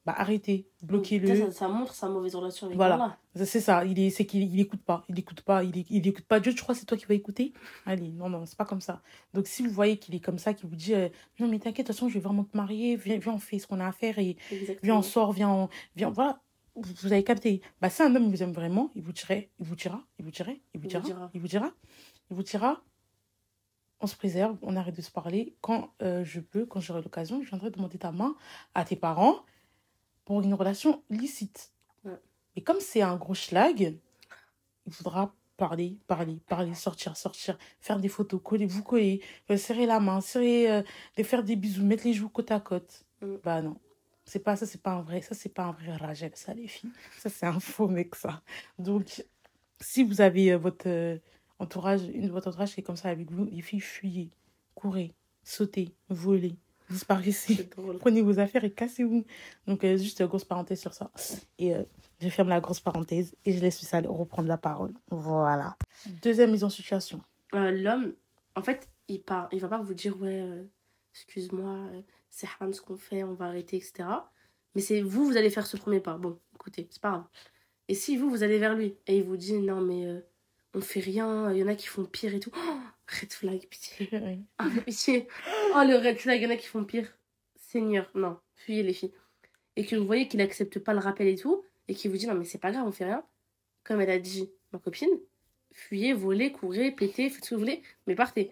Bah, 0.05 0.15
arrêtez. 0.17 0.69
Bloquez-le. 0.83 1.51
Ça, 1.51 1.67
montre 1.67 1.93
sa 1.93 2.07
mauvaise 2.07 2.33
relation 2.33 2.67
avec 2.67 2.77
Voilà. 2.77 3.17
C'est 3.35 3.59
ça, 3.59 3.83
il 3.83 3.99
est, 3.99 4.09
c'est 4.09 4.25
qu'il 4.25 4.41
il 4.41 4.59
écoute 4.61 4.81
pas, 4.81 5.03
il 5.09 5.19
écoute 5.19 5.41
pas, 5.41 5.63
il, 5.65 5.85
il 5.89 6.07
écoute 6.07 6.23
pas 6.25 6.39
Dieu, 6.39 6.53
tu 6.55 6.61
crois 6.63 6.73
que 6.73 6.79
c'est 6.79 6.85
toi 6.85 6.97
qui 6.97 7.05
vas 7.05 7.13
écouter 7.13 7.51
Allez, 7.85 8.09
non, 8.13 8.29
non, 8.29 8.45
c'est 8.45 8.57
pas 8.57 8.63
comme 8.65 8.79
ça. 8.79 9.01
Donc 9.33 9.47
si 9.47 9.61
vous 9.67 9.69
voyez 9.69 9.97
qu'il 9.99 10.15
est 10.15 10.21
comme 10.21 10.37
ça, 10.39 10.53
qu'il 10.53 10.69
vous 10.69 10.77
dit, 10.77 10.93
euh, 10.95 11.09
non 11.39 11.47
mais 11.49 11.59
t'inquiète, 11.59 11.85
de 11.87 11.91
toute 11.91 11.95
façon 11.97 12.07
je 12.09 12.13
vais 12.15 12.19
vraiment 12.21 12.45
te 12.45 12.55
marier, 12.55 12.95
viens, 12.95 13.17
viens 13.19 13.33
on 13.33 13.37
fait 13.37 13.59
ce 13.59 13.67
qu'on 13.67 13.79
a 13.81 13.85
à 13.87 13.91
faire 13.91 14.17
et 14.17 14.37
viens 14.81 14.95
on 14.95 15.01
sort, 15.01 15.33
viens, 15.33 15.49
on- 15.51 15.69
viens, 15.97 16.09
voilà, 16.09 16.41
vous, 16.75 16.93
vous 17.01 17.11
avez 17.11 17.23
capté. 17.25 17.61
Bah 17.81 17.89
si 17.89 18.01
un 18.01 18.15
homme 18.15 18.29
vous 18.31 18.41
aime 18.41 18.53
vraiment, 18.53 18.89
il 18.95 19.01
vous 19.03 19.11
dirait, 19.13 19.51
il 19.59 19.65
vous 19.67 19.75
dira, 19.75 20.01
il 20.17 20.23
vous 20.25 20.31
dirait, 20.31 20.61
il 20.73 20.79
vous 20.79 20.87
Il 20.87 21.01
dira. 21.01 21.29
il 21.33 21.41
vous 21.41 21.47
dira, 21.49 21.71
il 22.31 22.35
vous 22.37 22.43
dira, 22.43 22.81
on 23.99 24.07
se 24.07 24.15
préserve, 24.15 24.57
on 24.61 24.75
arrête 24.75 24.95
de 24.95 25.01
se 25.01 25.11
parler. 25.11 25.55
Quand 25.61 25.93
euh, 26.01 26.23
je 26.23 26.39
peux, 26.39 26.65
quand 26.65 26.79
j'aurai 26.79 27.01
l'occasion, 27.01 27.41
je 27.41 27.49
viendrai 27.49 27.71
demander 27.71 27.97
ta 27.97 28.11
main 28.11 28.35
à 28.75 28.85
tes 28.85 28.95
parents 28.95 29.39
pour 30.25 30.41
une 30.41 30.53
relation 30.53 31.01
licite. 31.09 31.71
Ouais. 32.03 32.11
Et 32.55 32.61
comme 32.61 32.79
c'est 32.79 33.01
un 33.01 33.15
gros 33.15 33.33
schlag, 33.33 33.97
il 34.85 34.93
faudra 34.93 35.33
parler, 35.57 35.97
parler, 36.05 36.39
parler, 36.47 36.75
sortir, 36.75 37.17
sortir, 37.17 37.57
faire 37.81 37.99
des 37.99 38.09
photos, 38.09 38.39
coller, 38.43 38.67
vous 38.67 38.83
coller, 38.83 39.21
euh, 39.49 39.57
serrer 39.57 39.87
la 39.87 39.99
main, 39.99 40.21
serrer, 40.21 40.71
euh, 40.71 40.83
faire 41.23 41.43
des 41.43 41.55
bisous, 41.55 41.83
mettre 41.83 42.05
les 42.05 42.13
joues 42.13 42.29
côte 42.29 42.51
à 42.51 42.59
côte. 42.59 43.03
Mm. 43.21 43.35
Bah 43.43 43.61
non. 43.61 43.77
C'est 44.25 44.39
pas 44.39 44.57
ça, 44.57 44.65
c'est 44.65 44.81
pas 44.81 44.91
un 44.91 45.01
vrai, 45.01 45.21
ça 45.21 45.33
c'est 45.33 45.49
pas 45.49 45.63
un 45.63 45.71
vrai 45.71 45.95
ragel, 45.95 46.31
ça 46.35 46.53
les 46.53 46.67
filles. 46.67 46.91
Ça 47.17 47.29
c'est 47.29 47.45
un 47.45 47.59
faux 47.59 47.87
mec 47.87 48.13
ça. 48.13 48.41
Donc 48.77 49.23
si 49.79 50.03
vous 50.03 50.21
avez 50.21 50.55
votre 50.55 51.19
entourage, 51.59 52.01
une 52.13 52.27
de 52.27 52.31
votre 52.31 52.47
entourage 52.49 52.73
qui 52.73 52.81
est 52.81 52.83
comme 52.83 52.97
ça 52.97 53.09
avec 53.09 53.31
vous, 53.31 53.45
les 53.45 53.61
filles 53.61 53.79
fuyez, 53.79 54.29
courez, 54.75 55.13
sautez, 55.43 55.93
volez, 56.09 56.55
disparaissez. 56.89 57.69
Prenez 57.99 58.21
vos 58.21 58.39
affaires 58.39 58.63
et 58.63 58.71
cassez-vous. 58.71 59.25
Donc, 59.65 59.83
euh, 59.83 59.97
juste 59.97 60.23
grosse 60.23 60.45
parenthèse 60.45 60.79
sur 60.79 60.93
ça. 60.93 61.11
Et 61.57 61.75
euh, 61.75 61.83
je 62.19 62.29
ferme 62.29 62.49
la 62.49 62.59
grosse 62.59 62.79
parenthèse 62.79 63.35
et 63.45 63.53
je 63.53 63.59
laisse 63.59 63.79
ça 63.79 64.01
reprendre 64.01 64.47
la 64.47 64.57
parole. 64.57 64.93
Voilà. 65.09 65.77
Deuxième 66.21 66.51
mise 66.51 66.63
en 66.63 66.69
situation. 66.69 67.21
Euh, 67.53 67.71
L'homme, 67.71 68.13
en 68.55 68.61
fait, 68.61 68.87
il 69.07 69.21
part, 69.21 69.49
il 69.51 69.59
va 69.59 69.67
pas 69.67 69.79
vous 69.79 69.93
dire, 69.93 70.19
ouais, 70.21 70.41
euh, 70.41 70.63
excuse-moi, 71.13 71.89
c'est 72.29 72.47
haram 72.47 72.73
ce 72.73 72.81
qu'on 72.81 72.97
fait, 72.97 73.23
on 73.23 73.33
va 73.33 73.45
arrêter, 73.45 73.77
etc. 73.77 74.09
Mais 74.75 74.81
c'est 74.81 75.01
vous, 75.01 75.25
vous 75.25 75.37
allez 75.37 75.49
faire 75.49 75.65
ce 75.65 75.77
premier 75.77 75.99
pas. 75.99 76.17
Bon, 76.17 76.39
écoutez, 76.55 76.87
c'est 76.91 77.01
pas 77.01 77.11
grave. 77.11 77.25
Et 77.87 77.95
si 77.95 78.17
vous, 78.17 78.29
vous 78.29 78.43
allez 78.43 78.59
vers 78.59 78.75
lui 78.75 78.97
et 79.07 79.17
il 79.17 79.23
vous 79.23 79.37
dit, 79.37 79.57
non, 79.57 79.79
mais 79.81 80.05
on 80.77 80.81
fait 80.81 80.99
rien, 80.99 81.51
il 81.51 81.57
y 81.57 81.63
en 81.63 81.67
a 81.67 81.75
qui 81.75 81.87
font 81.87 82.05
pire 82.05 82.35
et 82.35 82.39
tout. 82.39 82.51
Oh, 82.55 82.79
red 83.19 83.33
flag, 83.33 83.67
pitié. 83.67 84.09
Oui. 84.11 84.45
Mais 84.75 84.81
pitié. 84.81 85.27
Oh, 85.73 85.81
le 85.83 85.97
red 85.97 86.19
flag, 86.19 86.39
il 86.39 86.43
y 86.43 86.47
en 86.47 86.51
a 86.51 86.55
qui 86.55 86.67
font 86.67 86.85
pire. 86.85 87.17
Seigneur, 87.55 88.09
non, 88.13 88.37
fuyez 88.55 88.83
les 88.83 88.93
filles. 88.93 89.11
Et 89.75 89.85
que 89.85 89.95
vous 89.95 90.05
voyez 90.05 90.27
qu'il 90.27 90.39
accepte 90.39 90.77
pas 90.79 90.93
le 90.93 90.99
rappel 90.99 91.27
et 91.27 91.35
tout, 91.35 91.63
et 91.87 91.95
qu'il 91.95 92.11
vous 92.11 92.17
dit, 92.17 92.27
non, 92.27 92.35
mais 92.35 92.45
c'est 92.45 92.59
pas 92.59 92.71
grave, 92.71 92.85
on 92.85 92.91
fait 92.91 93.05
rien. 93.05 93.25
Comme 93.83 94.01
elle 94.01 94.11
a 94.11 94.19
dit, 94.19 94.51
ma 94.71 94.77
copine, 94.77 95.09
fuyez, 95.71 96.13
volez, 96.13 96.51
courez, 96.51 96.91
pétez, 96.91 97.29
faites 97.29 97.43
ce 97.43 97.49
que 97.49 97.55
vous 97.55 97.61
voulez, 97.61 97.81
mais 98.05 98.13
partez. 98.13 98.51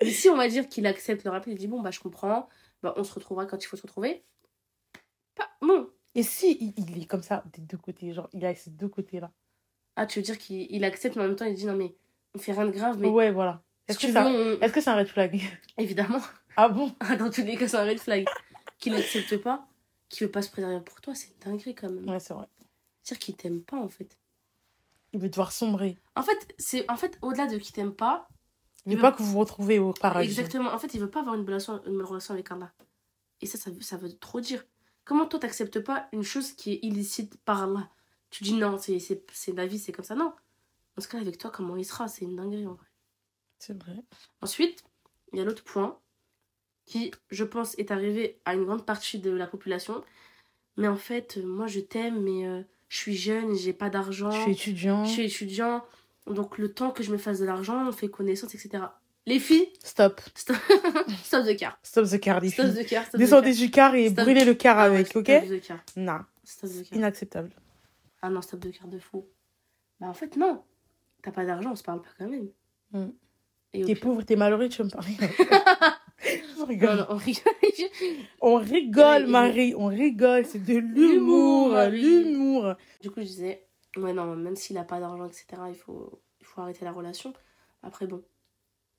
Et 0.00 0.10
si 0.10 0.30
on 0.30 0.36
va 0.36 0.48
dire 0.48 0.68
qu'il 0.68 0.86
accepte 0.86 1.24
le 1.24 1.30
rappel, 1.30 1.52
il 1.52 1.58
dit, 1.58 1.68
bon, 1.68 1.82
bah, 1.82 1.90
je 1.90 2.00
comprends, 2.00 2.48
bah, 2.82 2.94
on 2.96 3.04
se 3.04 3.12
retrouvera 3.12 3.44
quand 3.44 3.62
il 3.62 3.66
faut 3.66 3.76
se 3.76 3.82
retrouver. 3.82 4.24
Pas... 5.34 5.50
Bon. 5.60 5.90
Et 6.14 6.22
si 6.22 6.56
il, 6.58 6.90
il 6.90 7.02
est 7.02 7.06
comme 7.06 7.22
ça 7.22 7.44
des 7.52 7.60
deux 7.60 7.76
côtés, 7.76 8.14
genre 8.14 8.30
il 8.32 8.46
a 8.46 8.54
ces 8.54 8.70
deux 8.70 8.88
côtés-là. 8.88 9.30
Ah, 9.96 10.06
tu 10.06 10.18
veux 10.18 10.22
dire 10.22 10.38
qu'il 10.38 10.66
il 10.70 10.84
accepte, 10.84 11.16
mais 11.16 11.22
en 11.24 11.28
même 11.28 11.36
temps, 11.36 11.46
il 11.46 11.54
dit, 11.54 11.66
non, 11.66 11.74
mais 11.76 11.94
on 12.34 12.38
fait 12.38 12.52
rien 12.52 12.66
de 12.66 12.70
grave, 12.70 12.98
mais. 12.98 13.08
Ouais, 13.08 13.30
voilà. 13.32 13.62
Est-ce 13.88 13.98
que, 13.98 14.06
veux, 14.08 14.12
ça... 14.12 14.26
on- 14.26 14.58
que 14.70 14.80
c'est 14.80 14.90
un 14.90 14.96
red 14.96 15.08
flag? 15.08 15.40
Évidemment. 15.78 16.20
Ah 16.56 16.68
bon? 16.68 16.92
Dans 17.18 17.30
tous 17.30 17.42
les 17.42 17.56
cas, 17.56 17.68
c'est 17.68 17.76
un 17.76 17.84
red 17.84 17.98
flag. 17.98 18.26
qu'il 18.78 18.92
n'accepte 18.92 19.36
pas, 19.38 19.66
qu'il 20.08 20.26
veut 20.26 20.30
pas 20.32 20.42
se 20.42 20.50
préserver 20.50 20.80
pour 20.80 21.00
toi, 21.00 21.14
c'est 21.14 21.38
dinguerie 21.44 21.74
quand 21.74 21.88
même. 21.90 22.08
Ouais, 22.08 22.20
c'est 22.20 22.34
vrai. 22.34 22.46
C'est-à-dire 23.02 23.24
qu'il 23.24 23.36
t'aime 23.36 23.62
pas 23.62 23.76
en 23.78 23.88
fait. 23.88 24.18
Il 25.12 25.20
veut 25.20 25.30
te 25.30 25.36
voir 25.36 25.52
sombrer. 25.52 25.96
En 26.16 26.22
fait, 26.22 26.54
c'est 26.58 26.90
en 26.90 26.96
fait 26.96 27.16
au-delà 27.22 27.46
de 27.46 27.56
qu'il 27.58 27.72
t'aime 27.72 27.94
pas. 27.94 28.28
Il 28.84 28.90
veut 28.92 28.96
veut- 28.96 29.02
pas 29.02 29.12
que 29.12 29.22
vous 29.22 29.30
vous 29.32 29.38
retrouvez 29.38 29.78
au 29.78 29.92
paradis. 29.92 30.28
Exactement. 30.28 30.72
En 30.72 30.78
fait, 30.78 30.92
il 30.94 31.00
veut 31.00 31.10
pas 31.10 31.20
avoir 31.20 31.36
une 31.36 31.46
relation, 31.46 31.80
une 31.86 32.02
relation 32.02 32.34
avec 32.34 32.50
Allah. 32.50 32.72
Et 33.40 33.46
ça, 33.46 33.56
ça 33.58 33.70
veut, 33.70 33.80
ça 33.80 33.96
veut 33.96 34.12
trop 34.18 34.40
dire. 34.40 34.64
Comment 35.04 35.26
toi, 35.26 35.38
t'acceptes 35.38 35.78
pas 35.80 36.08
une 36.12 36.22
chose 36.24 36.52
qui 36.52 36.72
est 36.72 36.78
illicite 36.82 37.36
par 37.44 37.62
Allah 37.62 37.88
Tu 38.36 38.44
dis 38.44 38.54
non, 38.54 38.76
c'est 38.78 38.98
la 39.54 39.66
vie, 39.66 39.78
c'est 39.78 39.92
comme 39.92 40.04
ça. 40.04 40.14
Non. 40.14 40.32
Dans 40.94 41.02
ce 41.02 41.08
cas, 41.08 41.18
avec 41.18 41.38
toi, 41.38 41.50
comment 41.50 41.76
il 41.76 41.84
sera? 41.84 42.06
C'est 42.08 42.24
une 42.24 42.36
dinguerie 42.36 42.66
en 42.66 42.74
vrai. 42.74 42.86
C'est 43.58 43.80
vrai. 43.82 43.96
Ensuite, 44.42 44.82
il 45.32 45.38
y 45.38 45.42
a 45.42 45.44
l'autre 45.44 45.64
point 45.64 45.98
qui, 46.84 47.12
je 47.30 47.44
pense, 47.44 47.76
est 47.78 47.90
arrivé 47.90 48.38
à 48.44 48.54
une 48.54 48.64
grande 48.64 48.84
partie 48.84 49.18
de 49.18 49.30
la 49.30 49.46
population. 49.46 50.04
Mais 50.76 50.86
en 50.88 50.96
fait, 50.96 51.38
euh, 51.38 51.46
moi, 51.46 51.66
je 51.66 51.80
t'aime, 51.80 52.20
mais 52.22 52.46
euh, 52.46 52.62
je 52.88 52.98
suis 52.98 53.16
jeune, 53.16 53.54
j'ai 53.54 53.72
pas 53.72 53.88
d'argent. 53.88 54.30
Je 54.30 54.40
suis 54.42 54.52
étudiant. 54.52 55.04
Je 55.06 55.10
suis 55.12 55.24
étudiant. 55.24 55.82
Donc, 56.26 56.58
le 56.58 56.72
temps 56.74 56.90
que 56.90 57.02
je 57.02 57.10
me 57.12 57.16
fasse 57.18 57.38
de 57.38 57.46
l'argent, 57.46 57.88
on 57.88 57.92
fait 57.92 58.08
connaissance, 58.08 58.54
etc. 58.54 58.84
Les 59.24 59.40
filles, 59.40 59.68
Stop. 59.82 60.20
stop, 60.34 60.56
stop 61.24 61.44
de 61.46 61.52
car. 61.54 61.78
Stop 61.82 62.06
the 62.08 62.20
car, 62.20 62.40
les 62.40 62.50
Stop 62.50 62.66
filles. 62.66 62.86
car. 62.86 63.02
stop 63.06 63.14
de 63.14 63.18
Descendez 63.18 63.50
car. 63.52 63.56
du 63.58 63.70
car 63.70 63.94
et 63.94 64.10
Stop. 64.10 64.24
brûlez 64.24 64.44
le 64.44 64.54
car 64.54 64.78
Ah 64.78 64.88
ouais, 64.90 64.96
avec, 64.96 65.06
stop 65.08 65.22
ok? 65.28 65.48
de 65.48 65.56
car. 65.58 65.78
Non. 65.96 66.18
Stop 66.44 66.70
de 66.70 66.82
car. 66.82 66.98
Inacceptable. 66.98 67.50
Ah 68.22 68.30
non, 68.30 68.40
stop 68.42 68.60
de 68.60 68.70
car 68.70 68.88
de 68.88 68.98
fou. 68.98 69.26
Bah, 70.00 70.08
en 70.08 70.14
fait, 70.14 70.36
non. 70.36 70.62
T'as 71.22 71.32
pas 71.32 71.44
d'argent, 71.44 71.72
on 71.72 71.76
se 71.76 71.82
parle 71.82 72.02
pas 72.02 72.08
quand 72.18 72.28
même. 72.28 72.50
Mm. 72.92 73.10
Au 73.74 73.84
T'es 73.84 73.94
pauvre, 73.94 74.22
t'es 74.22 74.36
malheureux, 74.36 74.68
tu 74.68 74.78
veux 74.82 74.84
me 74.84 74.90
parler. 74.90 75.14
on 76.60 76.64
rigole. 76.64 76.96
non, 76.96 77.06
on 77.10 77.16
rigole. 77.16 77.52
On 78.40 78.54
rigole, 78.56 79.24
Oui, 79.24 79.30
Marie. 79.30 79.74
On 79.76 79.86
rigole. 79.86 80.44
C'est 80.46 80.60
de 80.64 80.78
L'humour, 80.78 81.74
l'humour. 81.90 82.74
Du 83.02 83.10
coup, 83.10 83.20
je 83.20 83.26
disais, 83.26 83.66
ouais, 83.96 84.12
non, 84.12 84.34
même 84.36 84.56
s'il 84.56 84.78
a 84.78 84.84
pas 84.84 85.00
d'argent, 85.00 85.26
etc., 85.26 85.46
il 85.68 85.74
faut, 85.74 86.22
il 86.40 86.46
faut 86.46 86.60
arrêter 86.60 86.84
la 86.84 86.92
relation. 86.92 87.32
Après, 87.82 88.06
bon, 88.06 88.24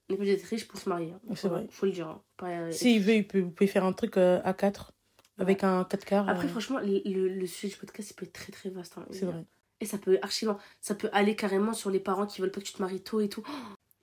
on 0.10 0.14
obligé 0.14 0.36
d'être 0.36 0.46
riche 0.46 0.68
pour 0.68 0.80
se 0.80 0.88
marier. 0.90 1.12
hein. 1.12 1.34
C'est 1.36 1.48
vrai. 1.48 1.68
Faut 1.70 1.86
le 1.86 1.92
dire. 1.92 2.08
hein. 2.08 2.22
Pas, 2.38 2.48
euh, 2.50 2.72
S'il 2.72 3.02
veut, 3.02 3.16
il 3.16 3.28
peut, 3.28 3.40
vous 3.40 3.52
pouvez 3.52 3.68
faire 3.68 3.84
un 3.86 3.94
truc 3.94 4.18
euh, 4.18 4.40
à 4.44 4.54
4 4.54 4.94
avec 5.38 5.64
un 5.64 5.84
4 5.84 6.06
quarts. 6.06 6.30
Après, 6.30 6.46
euh, 6.46 6.50
franchement, 6.50 6.80
le, 6.80 7.02
le- 7.06 7.28
le 7.30 7.48
sujet 7.48 7.70
du 7.74 7.78
podcast, 7.80 8.12
il 8.12 8.14
peut 8.16 8.26
être 8.26 8.34
très 8.34 8.52
très 8.52 8.70
vaste. 8.70 8.98
hein. 8.98 9.06
c'est 9.12 9.26
vrai. 9.26 9.46
Et 9.80 9.86
ça 9.86 9.98
peut 10.00 10.18
archi 10.24 10.46
loin. 10.46 10.58
Ça 10.82 10.96
peut 10.96 11.10
aller 11.14 11.36
carrément 11.36 11.74
sur 11.74 11.90
les 11.92 12.00
parents 12.00 12.26
qui 12.26 12.42
veulent 12.42 12.52
pas 12.52 12.62
que 12.62 12.66
tu 12.66 12.74
te 12.74 12.82
maries 12.82 13.02
tôt 13.02 13.20
et 13.22 13.30
tout. 13.30 13.44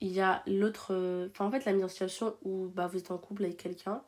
Il 0.00 0.12
y 0.12 0.20
a 0.20 0.42
l'autre. 0.46 0.88
euh, 0.92 1.28
Enfin, 1.32 1.46
en 1.46 1.50
fait, 1.50 1.64
la 1.64 1.72
mise 1.72 1.84
en 1.84 1.88
situation 1.88 2.36
où 2.42 2.68
bah, 2.68 2.86
vous 2.86 2.98
êtes 2.98 3.10
en 3.10 3.18
couple 3.18 3.44
avec 3.44 3.56
quelqu'un 3.56 4.02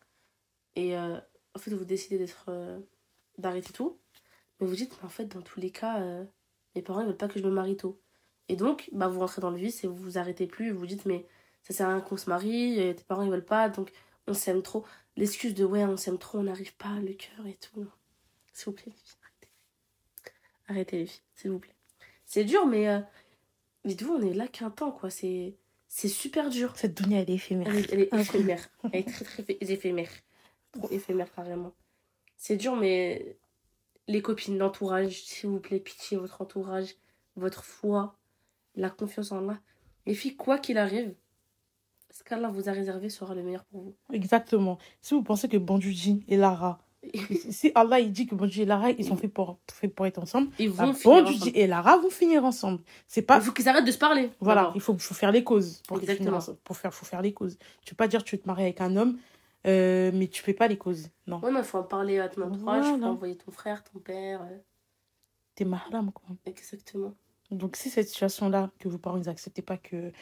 et 0.76 0.96
euh, 0.96 1.18
en 1.54 1.58
fait, 1.58 1.72
vous 1.72 1.84
décidez 1.84 2.18
d'être. 2.18 2.44
euh, 2.48 2.78
d'arrêter 3.38 3.72
tout. 3.72 3.98
Mais 4.60 4.66
vous 4.66 4.74
dites, 4.76 4.92
mais 5.00 5.06
en 5.06 5.10
fait, 5.10 5.26
dans 5.26 5.42
tous 5.42 5.60
les 5.60 5.70
cas, 5.70 6.00
mes 6.74 6.82
parents 6.82 7.00
ils 7.00 7.06
veulent 7.06 7.16
pas 7.16 7.28
que 7.28 7.38
je 7.38 7.44
me 7.44 7.50
marie 7.50 7.76
tôt. 7.76 8.00
Et 8.48 8.56
donc, 8.56 8.88
bah, 8.92 9.08
vous 9.08 9.18
rentrez 9.20 9.40
dans 9.42 9.50
le 9.50 9.58
vice 9.58 9.82
et 9.84 9.88
vous 9.88 9.96
vous 9.96 10.16
arrêtez 10.18 10.46
plus. 10.46 10.70
Vous 10.70 10.78
vous 10.78 10.86
dites, 10.86 11.04
mais 11.04 11.26
ça 11.62 11.74
sert 11.74 11.88
à 11.88 11.92
rien 11.94 12.00
qu'on 12.00 12.16
se 12.16 12.30
marie, 12.30 12.76
tes 12.96 13.04
parents 13.04 13.22
ils 13.24 13.30
veulent 13.30 13.44
pas, 13.44 13.68
donc 13.68 13.90
on 14.28 14.32
s'aime 14.34 14.62
trop. 14.62 14.84
L'excuse 15.16 15.54
de 15.54 15.64
ouais, 15.64 15.84
on 15.84 15.96
s'aime 15.96 16.18
trop, 16.18 16.38
on 16.38 16.42
n'arrive 16.44 16.74
pas, 16.76 16.98
le 17.00 17.14
cœur 17.14 17.46
et 17.46 17.54
tout. 17.54 17.86
S'il 18.52 18.66
vous 18.66 18.72
plaît, 18.72 18.84
les 18.86 18.92
filles, 18.92 19.16
arrêtez. 19.22 19.48
Arrêtez 20.68 20.98
les 20.98 21.06
filles, 21.06 21.22
s'il 21.34 21.50
vous 21.52 21.58
plaît. 21.58 21.74
C'est 22.24 22.44
dur, 22.44 22.66
mais 22.66 22.88
euh, 22.88 23.00
dites-vous, 23.84 24.14
on 24.14 24.22
est 24.22 24.34
là 24.34 24.48
qu'un 24.48 24.70
temps, 24.70 24.92
quoi. 24.92 25.10
C'est, 25.10 25.54
c'est 25.88 26.08
super 26.08 26.50
dur. 26.50 26.76
Cette 26.76 27.00
dunia, 27.00 27.20
elle 27.20 27.30
est 27.30 27.34
éphémère. 27.34 27.68
Elle 27.68 27.78
est, 27.78 27.92
elle 27.92 28.00
est 28.00 28.14
éphémère. 28.14 28.68
Elle 28.92 29.00
est 29.00 29.08
très, 29.08 29.24
très 29.24 29.42
éph- 29.42 29.56
éphémère. 29.70 30.10
Trop 30.72 30.90
éphémère, 30.90 31.32
carrément. 31.32 31.72
C'est 32.36 32.56
dur, 32.56 32.76
mais 32.76 33.38
les 34.08 34.20
copines, 34.20 34.58
l'entourage, 34.58 35.22
s'il 35.24 35.48
vous 35.48 35.60
plaît, 35.60 35.80
pitié, 35.80 36.18
votre 36.18 36.42
entourage, 36.42 36.94
votre 37.36 37.64
foi, 37.64 38.18
la 38.74 38.90
confiance 38.90 39.32
en 39.32 39.38
Allah. 39.38 39.60
Les 40.04 40.14
filles, 40.14 40.36
quoi 40.36 40.58
qu'il 40.58 40.76
arrive, 40.78 41.14
ce 42.18 42.24
qu'Allah 42.24 42.48
vous 42.48 42.68
a 42.68 42.72
réservé 42.72 43.10
sera 43.10 43.34
le 43.34 43.42
meilleur 43.42 43.64
pour 43.64 43.82
vous. 43.82 43.94
Exactement. 44.12 44.78
Si 45.02 45.14
vous 45.14 45.22
pensez 45.22 45.48
que 45.48 45.56
Banjuji 45.56 46.24
et 46.28 46.36
Lara, 46.36 46.78
si 47.50 47.70
Allah 47.74 48.00
il 48.00 48.10
dit 48.12 48.26
que 48.26 48.34
Banjuji 48.34 48.62
et 48.62 48.64
Lara, 48.64 48.90
ils 48.90 49.04
sont 49.04 49.16
faits 49.16 49.32
pour, 49.32 49.58
faits 49.70 49.94
pour 49.94 50.06
être 50.06 50.18
ensemble, 50.18 50.48
Ils 50.58 50.70
bah, 50.70 50.90
vont 51.04 51.24
et 51.54 51.66
Lara 51.66 51.98
vont 51.98 52.10
finir 52.10 52.44
ensemble. 52.44 52.80
C'est 53.06 53.22
pas. 53.22 53.36
Il 53.36 53.42
faut 53.42 53.52
qu'ils 53.52 53.68
arrêtent 53.68 53.84
de 53.86 53.92
se 53.92 53.98
parler. 53.98 54.30
Voilà, 54.40 54.72
il 54.74 54.80
faut, 54.80 54.96
faut 54.98 55.14
faire 55.14 55.30
les 55.30 55.44
causes. 55.44 55.82
Pour 55.86 55.98
Exactement. 55.98 56.38
Pour 56.64 56.76
faire, 56.76 56.94
faut 56.94 57.04
faire 57.06 57.22
les 57.22 57.32
causes. 57.34 57.58
Tu 57.84 57.94
peux 57.94 57.96
pas 57.96 58.08
dire 58.08 58.24
que 58.24 58.28
tu 58.30 58.36
veux 58.36 58.42
te 58.42 58.46
marier 58.48 58.64
avec 58.64 58.80
un 58.80 58.96
homme, 58.96 59.18
euh, 59.66 60.10
mais 60.14 60.28
tu 60.28 60.42
fais 60.42 60.54
pas 60.54 60.68
les 60.68 60.78
causes. 60.78 61.10
Non. 61.26 61.38
Ouais, 61.40 61.50
il 61.54 61.62
faut 61.62 61.78
en 61.78 61.82
parler 61.82 62.18
à 62.18 62.28
ton 62.28 62.42
entourage, 62.42 62.84
il 62.86 62.90
faut 62.92 62.96
Voilà. 62.98 63.12
envoyer 63.12 63.36
ton 63.36 63.50
frère, 63.52 63.84
ton 63.84 63.98
père. 63.98 64.42
euh, 64.42 64.56
T'es 65.54 65.64
mahram, 65.64 66.12
quoi. 66.12 66.28
exactement. 66.46 67.14
Donc, 67.50 67.76
si 67.76 67.90
cette 67.90 68.08
situation-là, 68.08 68.70
que 68.78 68.88
vos 68.88 68.98
parents, 68.98 69.18
ils 69.18 69.28
acceptaient 69.28 69.62
pas 69.62 69.76
que. 69.76 70.12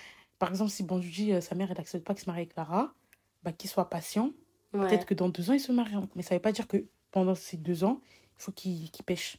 Par 0.45 0.51
exemple, 0.51 0.71
si 0.71 0.83
Banjuji, 0.83 1.33
euh, 1.33 1.41
sa 1.41 1.55
mère, 1.55 1.71
elle 1.71 1.81
accepte 1.81 2.05
pas 2.07 2.15
qu'il 2.15 2.25
se 2.25 2.31
marie 2.31 2.41
avec 2.43 2.57
Lara, 2.57 2.95
bah, 3.43 3.53
qu'il 3.53 3.69
soit 3.71 3.89
patient. 3.91 4.33
Ouais. 4.73 4.87
Peut-être 4.89 5.07
que 5.07 5.15
dans 5.15 5.29
deux 5.29 5.51
ans, 5.51 5.55
ils 5.55 5.61
se 5.61 5.73
marieront. 5.73 6.09
Mais 6.15 6.23
ça 6.23 6.35
veut 6.35 6.41
pas 6.43 6.53
dire 6.53 6.67
que 6.69 6.85
pendant 7.11 7.35
ces 7.35 7.57
deux 7.57 7.85
ans, 7.85 8.01
il 8.39 8.43
faut 8.43 8.53
qu'ils 8.53 8.91
qu'ils 8.91 9.05
pêchent. 9.05 9.39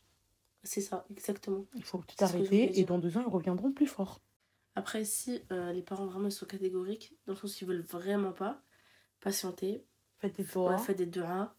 C'est 0.63 0.81
ça, 0.81 1.05
exactement. 1.11 1.65
Il 1.75 1.83
faut 1.83 1.99
tout 1.99 2.15
arrêter 2.23 2.79
et 2.79 2.83
dans 2.85 2.97
deux 2.97 3.17
ans, 3.17 3.21
ils 3.21 3.31
reviendront 3.31 3.71
plus 3.71 3.85
forts. 3.87 4.19
Après, 4.75 5.05
si 5.05 5.41
euh, 5.51 5.71
les 5.73 5.81
parents 5.83 6.05
vraiment 6.07 6.29
sont 6.29 6.45
catégoriques, 6.45 7.13
dans 7.27 7.33
le 7.33 7.37
sens 7.39 7.53
qu'ils 7.55 7.67
veulent 7.67 7.81
vraiment 7.83 8.31
pas, 8.33 8.61
patienter, 9.19 9.85
Faites 10.17 10.35
des 10.37 10.43
ouais, 10.43 10.49
doigts. 10.53 10.77
faites 10.77 10.97
des 10.97 11.05
du'as. 11.05 11.53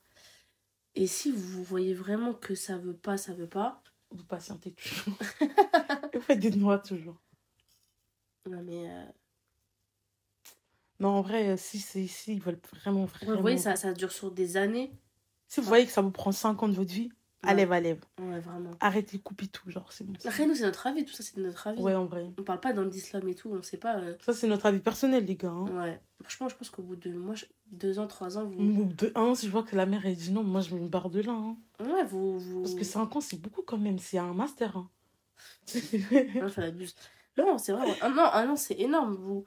Et 0.94 1.06
si 1.06 1.30
vous 1.30 1.62
voyez 1.62 1.94
vraiment 1.94 2.32
que 2.34 2.54
ça 2.54 2.78
veut 2.78 2.96
pas, 2.96 3.16
ça 3.16 3.32
veut 3.34 3.48
pas, 3.48 3.82
Vous 4.10 4.24
patientez 4.24 4.72
toujours. 4.72 5.14
vous 6.14 6.20
faites 6.22 6.40
des 6.40 6.50
noix 6.50 6.78
toujours. 6.78 7.20
non 8.48 8.62
mais. 8.62 8.90
euh, 8.90 9.04
Non, 11.00 11.08
en 11.10 11.20
vrai, 11.22 11.56
si, 11.56 11.78
si, 11.78 12.08
si 12.08 12.34
ils 12.34 12.40
veulent 12.42 12.58
vraiment, 12.80 13.02
ouais, 13.02 13.06
vraiment. 13.06 13.34
vous 13.36 13.40
voyez, 13.42 13.58
ça, 13.58 13.76
ça 13.76 13.92
dure 13.92 14.12
sur 14.12 14.30
des 14.30 14.56
années. 14.56 14.92
Si 15.48 15.60
vous 15.60 15.66
voyez 15.66 15.86
que 15.86 15.92
ça 15.92 16.00
vous 16.02 16.10
prend 16.10 16.32
5 16.32 16.62
ans 16.62 16.68
de 16.68 16.74
votre 16.74 16.92
vie, 16.92 17.10
Ouais. 17.44 17.50
à 17.50 17.54
lève 17.54 17.70
à 17.70 17.80
lève. 17.80 18.02
Ouais, 18.18 18.40
vraiment. 18.40 18.70
Arrêtez, 18.80 19.18
coupez 19.18 19.46
tout, 19.46 19.70
genre, 19.70 19.92
c'est 19.92 20.04
bon. 20.04 20.14
Après, 20.24 20.46
nous, 20.46 20.54
c'est 20.54 20.64
notre 20.64 20.86
avis, 20.86 21.04
tout 21.04 21.12
ça, 21.12 21.22
c'est 21.22 21.36
notre 21.36 21.66
avis. 21.66 21.80
Ouais, 21.80 21.94
en 21.94 22.06
vrai. 22.06 22.32
On 22.38 22.42
parle 22.42 22.60
pas 22.60 22.72
dans 22.72 22.82
l'islam 22.82 23.28
et 23.28 23.34
tout, 23.34 23.50
on 23.52 23.62
sait 23.62 23.76
pas. 23.76 23.98
euh, 23.98 24.14
Ça, 24.24 24.32
c'est 24.32 24.48
notre 24.48 24.64
avis 24.66 24.80
personnel, 24.80 25.26
les 25.26 25.36
gars. 25.36 25.50
hein. 25.50 25.66
Ouais. 25.70 26.00
Franchement, 26.22 26.48
je 26.48 26.56
pense 26.56 26.70
qu'au 26.70 26.82
bout 26.82 26.96
de 26.96 27.12
moi, 27.12 27.34
je- 27.34 27.44
deux 27.70 27.98
ans, 28.00 28.06
trois 28.08 28.38
ans, 28.38 28.46
vous. 28.46 28.58
Au 28.58 28.64
bout 28.64 28.84
De 28.94 29.12
un, 29.14 29.34
si 29.34 29.46
je 29.46 29.52
vois 29.52 29.62
que 29.62 29.76
la 29.76 29.84
mère, 29.86 30.04
elle 30.06 30.16
dit 30.16 30.32
non, 30.32 30.42
moi, 30.42 30.62
je 30.62 30.74
me 30.74 30.88
barre 30.88 31.10
de 31.10 31.20
là. 31.20 31.32
hein. 31.32 31.56
Ouais, 31.78 32.04
vous. 32.04 32.38
vous... 32.38 32.62
Parce 32.62 32.74
que 32.74 32.84
5 32.84 33.14
ans, 33.14 33.20
c'est 33.20 33.40
beaucoup 33.40 33.62
quand 33.62 33.78
même. 33.78 33.98
C'est 33.98 34.18
un 34.18 34.32
master. 34.32 34.76
hein. 34.76 34.88
Non, 36.40 36.48
ça 36.48 36.62
l'abuse. 36.62 36.94
Non, 37.36 37.58
c'est 37.58 37.72
vrai. 37.72 37.86
Un 38.00 38.16
an, 38.18 38.30
un 38.32 38.48
an 38.50 38.56
c'est 38.56 38.80
énorme. 38.80 39.14
Vous, 39.14 39.44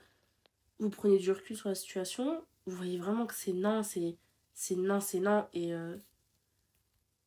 vous 0.79 0.89
prenez 0.89 1.17
du 1.17 1.31
recul 1.31 1.55
sur 1.55 1.69
la 1.69 1.75
situation. 1.75 2.43
Vous 2.65 2.75
voyez 2.75 2.97
vraiment 2.97 3.25
que 3.25 3.33
c'est 3.33 3.53
non, 3.53 3.83
c'est 3.83 4.17
c'est 4.53 4.75
non, 4.75 4.99
c'est 4.99 5.19
non. 5.19 5.47
Et 5.53 5.73
euh, 5.73 5.95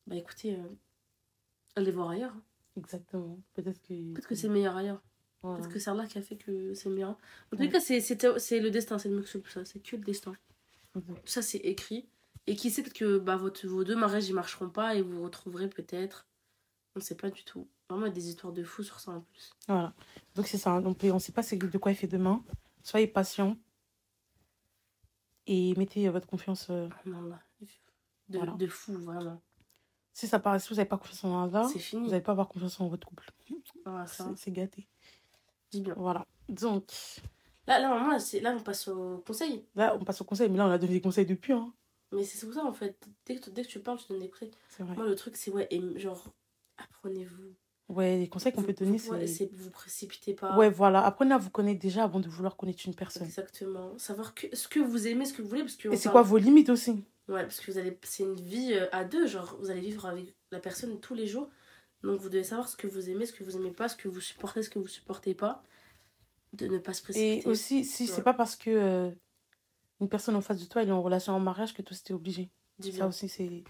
bah 0.07 0.15
écoutez, 0.15 0.55
euh, 0.55 0.75
allez 1.75 1.91
voir 1.91 2.09
ailleurs. 2.09 2.35
Exactement. 2.77 3.39
Peut-être 3.53 3.81
que. 3.81 4.13
Peut-être 4.13 4.27
que 4.27 4.35
c'est 4.35 4.49
meilleur 4.49 4.75
ailleurs. 4.75 5.01
Peut-être 5.41 5.69
que 5.69 5.79
c'est 5.79 5.89
Allah 5.89 6.05
qui 6.07 6.17
a 6.17 6.21
fait 6.21 6.37
que 6.37 6.73
c'est 6.73 6.89
meilleur. 6.89 7.17
En 7.51 7.57
les 7.59 7.69
cas, 7.69 7.81
c'est 7.81 7.99
le 7.99 8.69
destin, 8.69 8.97
c'est 8.97 9.09
le 9.09 9.23
tout 9.23 9.49
ça. 9.49 9.65
C'est 9.65 9.79
que 9.79 9.97
le 9.97 10.03
destin. 10.03 10.33
Tout 10.93 11.01
ça, 11.25 11.41
c'est 11.41 11.57
écrit. 11.57 12.07
Et 12.47 12.55
qui 12.55 12.71
sait 12.71 12.81
peut-être 12.81 12.95
que 12.95 13.17
bah, 13.17 13.35
votre, 13.35 13.67
vos 13.67 13.83
deux 13.83 13.95
mariages, 13.95 14.27
ils 14.29 14.33
marcheront 14.33 14.69
pas 14.69 14.95
et 14.95 15.01
vous 15.01 15.17
vous 15.17 15.23
retrouverez 15.23 15.69
peut-être. 15.69 16.27
On 16.95 16.99
ne 16.99 17.03
sait 17.03 17.15
pas 17.15 17.29
du 17.29 17.43
tout. 17.43 17.67
Vraiment, 17.89 18.05
il 18.05 18.09
y 18.09 18.11
a 18.11 18.15
des 18.15 18.29
histoires 18.29 18.53
de 18.53 18.63
fous 18.63 18.83
sur 18.83 18.99
ça 18.99 19.11
en 19.11 19.21
plus. 19.21 19.51
Voilà. 19.67 19.93
Donc 20.35 20.47
c'est 20.47 20.57
ça. 20.57 20.79
Donc 20.79 20.99
on 21.03 21.13
ne 21.13 21.19
sait 21.19 21.31
pas 21.31 21.41
de 21.41 21.77
quoi 21.77 21.91
il 21.91 21.95
fait 21.95 22.07
demain. 22.07 22.43
Soyez 22.83 23.07
patient. 23.07 23.57
Et 25.47 25.73
mettez 25.75 26.07
euh, 26.07 26.11
votre 26.11 26.27
confiance. 26.27 26.67
euh, 26.69 26.87
Non, 27.05 27.21
là. 27.23 27.39
De, 28.29 28.37
Voilà. 28.37 28.53
de 28.53 28.67
fou, 28.67 28.93
vraiment. 28.93 29.41
Si 30.13 30.27
ça 30.27 30.39
paraît, 30.39 30.59
si 30.59 30.69
vous 30.69 30.75
n'avez 30.75 30.87
pas 30.87 30.97
confiance 30.97 31.23
en 31.23 31.43
Allah, 31.43 31.67
vous 31.93 31.99
n'allez 32.07 32.21
pas 32.21 32.31
avoir 32.33 32.47
confiance 32.47 32.79
en 32.79 32.87
votre 32.87 33.07
couple. 33.07 33.29
Voilà, 33.85 34.05
ça, 34.05 34.31
C'est 34.37 34.51
gâté. 34.51 34.87
dis 35.71 35.81
bien. 35.81 35.95
Voilà. 35.97 36.25
Donc 36.49 36.91
Là, 37.67 37.79
là, 37.79 37.89
vraiment, 37.89 38.11
là, 38.11 38.19
c'est- 38.19 38.39
là, 38.41 38.53
on 38.57 38.61
passe 38.61 38.87
au 38.89 39.19
conseil. 39.25 39.65
là, 39.75 39.95
on 39.99 40.03
passe 40.03 40.21
au 40.21 40.25
conseil. 40.25 40.49
Mais 40.49 40.57
là, 40.57 40.67
on 40.67 40.71
a 40.71 40.77
donné 40.77 40.93
des 40.93 41.01
conseils 41.01 41.25
depuis. 41.25 41.53
Hein. 41.53 41.73
Mais 42.11 42.23
c'est 42.23 42.45
pour 42.45 42.53
ça, 42.53 42.63
en 42.65 42.73
fait. 42.73 43.07
Dès 43.25 43.37
que, 43.39 43.49
dès 43.49 43.63
que 43.63 43.67
tu 43.69 43.79
parles, 43.79 43.97
je 43.99 44.03
te 44.05 44.13
donne 44.13 44.21
des 44.21 44.27
vrai. 44.79 44.95
Moi, 44.95 45.05
le 45.05 45.15
truc, 45.15 45.35
c'est, 45.35 45.49
ouais, 45.51 45.67
et, 45.71 45.99
genre, 45.99 46.27
apprenez-vous. 46.77 47.55
Ouais, 47.93 48.17
les 48.17 48.27
conseils 48.27 48.51
qu'on 48.53 48.63
peut 48.63 48.73
donner, 48.73 48.97
c'est. 48.97 49.49
Vous 49.53 49.69
précipitez 49.69 50.33
pas. 50.33 50.57
Ouais, 50.57 50.69
voilà. 50.69 51.05
Apprenez 51.05 51.33
à 51.33 51.37
vous 51.37 51.49
connaître 51.49 51.79
déjà 51.79 52.03
avant 52.03 52.19
de 52.19 52.27
vouloir 52.27 52.55
connaître 52.57 52.83
une 52.85 52.95
personne. 52.95 53.23
Exactement. 53.25 53.97
Savoir 53.97 54.33
que, 54.33 54.47
ce 54.55 54.67
que 54.67 54.79
vous 54.79 55.07
aimez, 55.07 55.25
ce 55.25 55.33
que 55.33 55.41
vous 55.41 55.47
voulez. 55.49 55.61
Parce 55.61 55.75
que 55.75 55.89
Et 55.89 55.95
c'est 55.97 56.03
parle- 56.05 56.13
quoi 56.13 56.21
vos 56.23 56.37
limites 56.37 56.69
aussi? 56.69 57.03
Ouais, 57.29 57.43
parce 57.43 57.59
que 57.61 57.71
vous 57.71 57.77
allez, 57.77 57.97
c'est 58.03 58.23
une 58.23 58.35
vie 58.39 58.73
euh, 58.73 58.87
à 58.91 59.05
deux, 59.05 59.27
genre 59.27 59.55
vous 59.61 59.69
allez 59.69 59.79
vivre 59.81 60.05
avec 60.05 60.33
la 60.51 60.59
personne 60.59 60.99
tous 60.99 61.13
les 61.13 61.25
jours. 61.27 61.49
Donc 62.03 62.19
vous 62.19 62.27
devez 62.29 62.43
savoir 62.43 62.67
ce 62.67 62.75
que 62.75 62.85
vous 62.87 63.09
aimez, 63.09 63.25
ce 63.25 63.31
que 63.33 63.43
vous 63.45 63.55
aimez 63.55 63.71
pas, 63.71 63.87
ce 63.87 63.95
que 63.95 64.09
vous 64.09 64.19
supportez, 64.19 64.61
ce 64.61 64.69
que 64.69 64.79
vous 64.79 64.87
supportez 64.87 65.33
pas. 65.33 65.63
De 66.51 66.67
ne 66.67 66.77
pas 66.77 66.93
se 66.93 67.01
précipiter. 67.01 67.47
Et 67.47 67.49
aussi, 67.49 67.85
si 67.85 68.03
Ouais. 68.03 68.09
c'est 68.09 68.21
pas 68.23 68.33
parce 68.33 68.55
que 68.57 68.69
euh, 68.69 69.09
une 70.01 70.09
personne 70.09 70.35
en 70.35 70.41
face 70.41 70.59
de 70.59 70.65
toi 70.65 70.83
elle 70.83 70.89
est 70.89 70.91
en 70.91 71.01
relation 71.01 71.33
en 71.33 71.39
mariage 71.39 71.73
que 71.73 71.81
toi 71.81 71.95
c'était 71.95 72.13
obligé. 72.13 72.49
Ça 72.91 73.07
aussi, 73.07 73.29
c'est. 73.29 73.63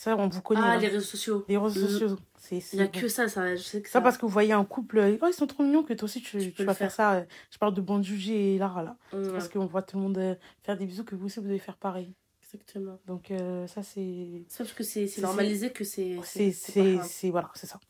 Ça, 0.00 0.16
on 0.16 0.28
vous 0.28 0.42
connaît. 0.42 0.60
Ah, 0.62 0.74
hein. 0.74 0.78
les 0.78 0.86
réseaux 0.86 1.00
sociaux. 1.04 1.44
Les 1.48 1.56
réseaux 1.56 1.80
Le- 1.80 1.88
sociaux. 1.88 2.16
C'est. 2.36 2.58
Il 2.72 2.76
n'y 2.76 2.82
a 2.82 2.86
que 2.86 3.08
ça, 3.08 3.26
ça. 3.28 3.56
Je 3.56 3.62
sais 3.62 3.82
que 3.82 3.88
Ça, 3.88 3.94
ça. 3.94 4.00
parce 4.00 4.16
que 4.16 4.22
vous 4.26 4.28
voyez 4.32 4.52
un 4.52 4.64
couple, 4.64 4.98
euh, 4.98 5.18
oh, 5.20 5.26
ils 5.26 5.32
sont 5.34 5.48
trop 5.48 5.64
mignons 5.64 5.82
que 5.82 5.92
toi 5.92 6.04
aussi 6.04 6.22
tu, 6.22 6.52
Tu 6.52 6.62
vas 6.64 6.72
faire 6.72 6.76
faire. 6.76 6.92
ça. 6.92 7.14
euh, 7.14 7.24
Je 7.50 7.58
parle 7.58 7.74
de 7.74 7.80
Bonjuji 7.80 8.32
et 8.32 8.58
Lara 8.58 8.84
là. 8.84 8.96
Ouais, 9.12 9.28
Parce 9.32 9.48
qu'on 9.48 9.66
voit 9.66 9.82
tout 9.82 9.96
le 9.96 10.02
monde 10.04 10.18
euh, 10.18 10.36
faire 10.62 10.76
des 10.76 10.86
bisous, 10.86 11.02
que 11.02 11.16
vous 11.16 11.26
aussi 11.26 11.40
vous 11.40 11.46
devez 11.46 11.58
faire 11.58 11.76
pareil. 11.76 12.14
exactement. 12.44 13.00
Donc 13.06 13.32
euh, 13.32 13.66
ça 13.66 13.82
c'est. 13.82 14.44
Parce 14.56 14.72
que 14.72 14.84
c'est 14.84 15.10
normalisé 15.20 15.72
que 15.72 15.82
c'est. 15.82 16.16
C'est. 16.22 17.30
Voilà, 17.30 17.50
c'est 17.56 17.66
ça. 17.66 17.80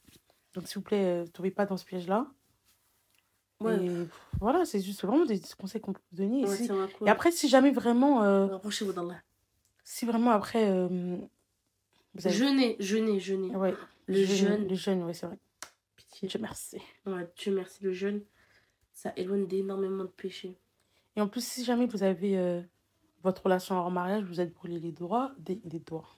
Donc 0.55 0.67
s'il 0.67 0.77
vous 0.77 0.85
plaît, 0.85 1.05
euh, 1.05 1.27
tombez 1.27 1.51
pas 1.51 1.67
dans 1.67 1.77
ce 1.77 1.85
piège 1.85 2.09
là. 2.09 2.27
Ouais, 3.61 3.77
Et 3.85 3.91
voilà, 4.41 4.65
c'est 4.65 4.81
juste 4.81 5.05
vraiment 5.05 5.27
des 5.27 5.43
conseils 5.61 5.83
qu'on 5.83 5.93
peut 5.93 6.01
vous 6.13 6.17
donner. 6.17 6.41
Et, 6.41 6.47
ouais, 6.49 6.57
si- 6.57 6.69
cool. 6.69 6.89
et 7.07 7.11
après, 7.11 7.33
si 7.33 7.49
jamais 7.51 7.71
vraiment. 7.71 8.23
euh, 8.23 8.47
Rapprochez-vous 8.47 8.93
d'Allah. 8.95 9.21
si 9.85 10.07
vraiment 10.07 10.31
après. 10.31 10.65
Avez... 12.17 12.31
Jeûner, 12.31 12.77
jeûner, 12.81 13.21
jeûner. 13.21 13.55
Ouais, 13.57 13.75
Le 14.07 14.25
jeûne-. 14.25 14.67
Le 14.69 14.75
jeûne, 14.75 15.03
oui, 15.05 15.15
c'est 15.15 15.27
vrai. 15.27 15.39
Pitié. 15.97 16.29
Dieu 16.29 16.39
merci. 16.41 16.79
Ouais, 17.07 17.29
Dieu 17.37 17.55
merci, 17.55 17.83
le 17.85 17.93
jeûne, 17.93 18.23
ça 18.93 19.13
éloigne 19.17 19.47
d'énormément 19.47 20.05
de 20.05 20.09
péchés. 20.11 20.57
Et 21.17 21.21
en 21.21 21.29
plus, 21.29 21.45
si 21.45 21.65
jamais 21.65 21.87
vous 21.87 22.03
avez 22.03 22.39
euh, 22.39 22.61
votre 23.23 23.43
relation 23.45 23.77
hors 23.77 23.91
mariage, 23.91 24.25
vous 24.25 24.41
êtes 24.41 24.53
brûlé 24.55 24.79
les 24.79 24.93
doigts, 24.93 25.33
des, 25.39 25.61
les 25.65 25.81
doigts. 25.81 26.09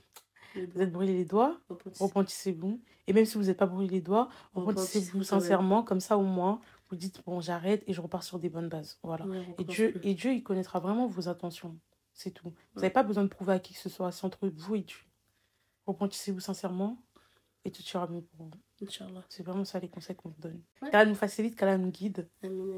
Vous 0.57 0.81
êtes 0.83 0.91
brûlé 0.91 1.13
les 1.13 1.25
doigts, 1.25 1.61
repentissez. 1.69 2.05
repentissez-vous. 2.05 2.81
Et 3.07 3.13
même 3.13 3.25
si 3.25 3.39
vous 3.39 3.45
n'êtes 3.45 3.57
pas 3.57 3.67
brûlé 3.67 3.89
les 3.89 4.01
doigts, 4.01 4.29
repentissez-vous 4.55 5.23
sincèrement, 5.23 5.83
comme 5.85 6.01
ça 6.01 6.19
au 6.19 6.23
moins, 6.25 6.61
vous 6.89 6.97
dites 6.97 7.23
bon, 7.25 7.41
j'arrête 7.41 7.85
et 7.87 7.93
je 7.93 8.01
repars 8.01 8.25
sur 8.25 8.39
des 8.41 8.49
bonnes 8.49 8.69
bases. 8.69 8.99
Voilà. 9.05 9.25
Ouais, 9.27 9.47
Et 9.59 9.65
Dieu, 9.65 9.95
et 10.05 10.15
Dieu, 10.15 10.33
il 10.33 10.43
connaîtra 10.43 10.81
vraiment 10.81 11.07
vos 11.07 11.29
intentions. 11.29 11.79
C'est 12.13 12.33
tout. 12.33 12.49
Vous 12.49 12.55
Ouais. 12.77 12.83
n'avez 12.83 12.91
pas 12.93 13.05
besoin 13.05 13.23
de 13.23 13.29
prouver 13.29 13.53
à 13.55 13.59
qui 13.61 13.75
que 13.75 13.79
ce 13.81 13.89
soit, 13.89 14.11
c'est 14.11 14.25
entre 14.27 14.49
vous 14.49 14.75
et 14.75 14.81
Dieu. 14.81 14.99
Repentissez-vous 15.91 16.39
sincèrement 16.41 16.97
et 17.65 17.71
tout 17.73 17.83
ira 17.83 18.07
mieux 18.07 18.23
pour 18.23 18.47
vous. 18.47 18.51
Inch'Allah. 18.83 19.25
C'est 19.29 19.43
vraiment 19.43 19.65
ça 19.65 19.81
les 19.81 19.89
conseils 19.89 20.15
qu'on 20.17 20.29
vous 20.31 20.41
donne. 20.41 20.63
Ouais. 20.81 20.91
Qu'Allah 20.91 21.07
nous 21.07 21.17
facilite, 21.17 21.57
qu'Allah 21.57 21.79
nous 21.79 21.91
guide, 21.91 22.29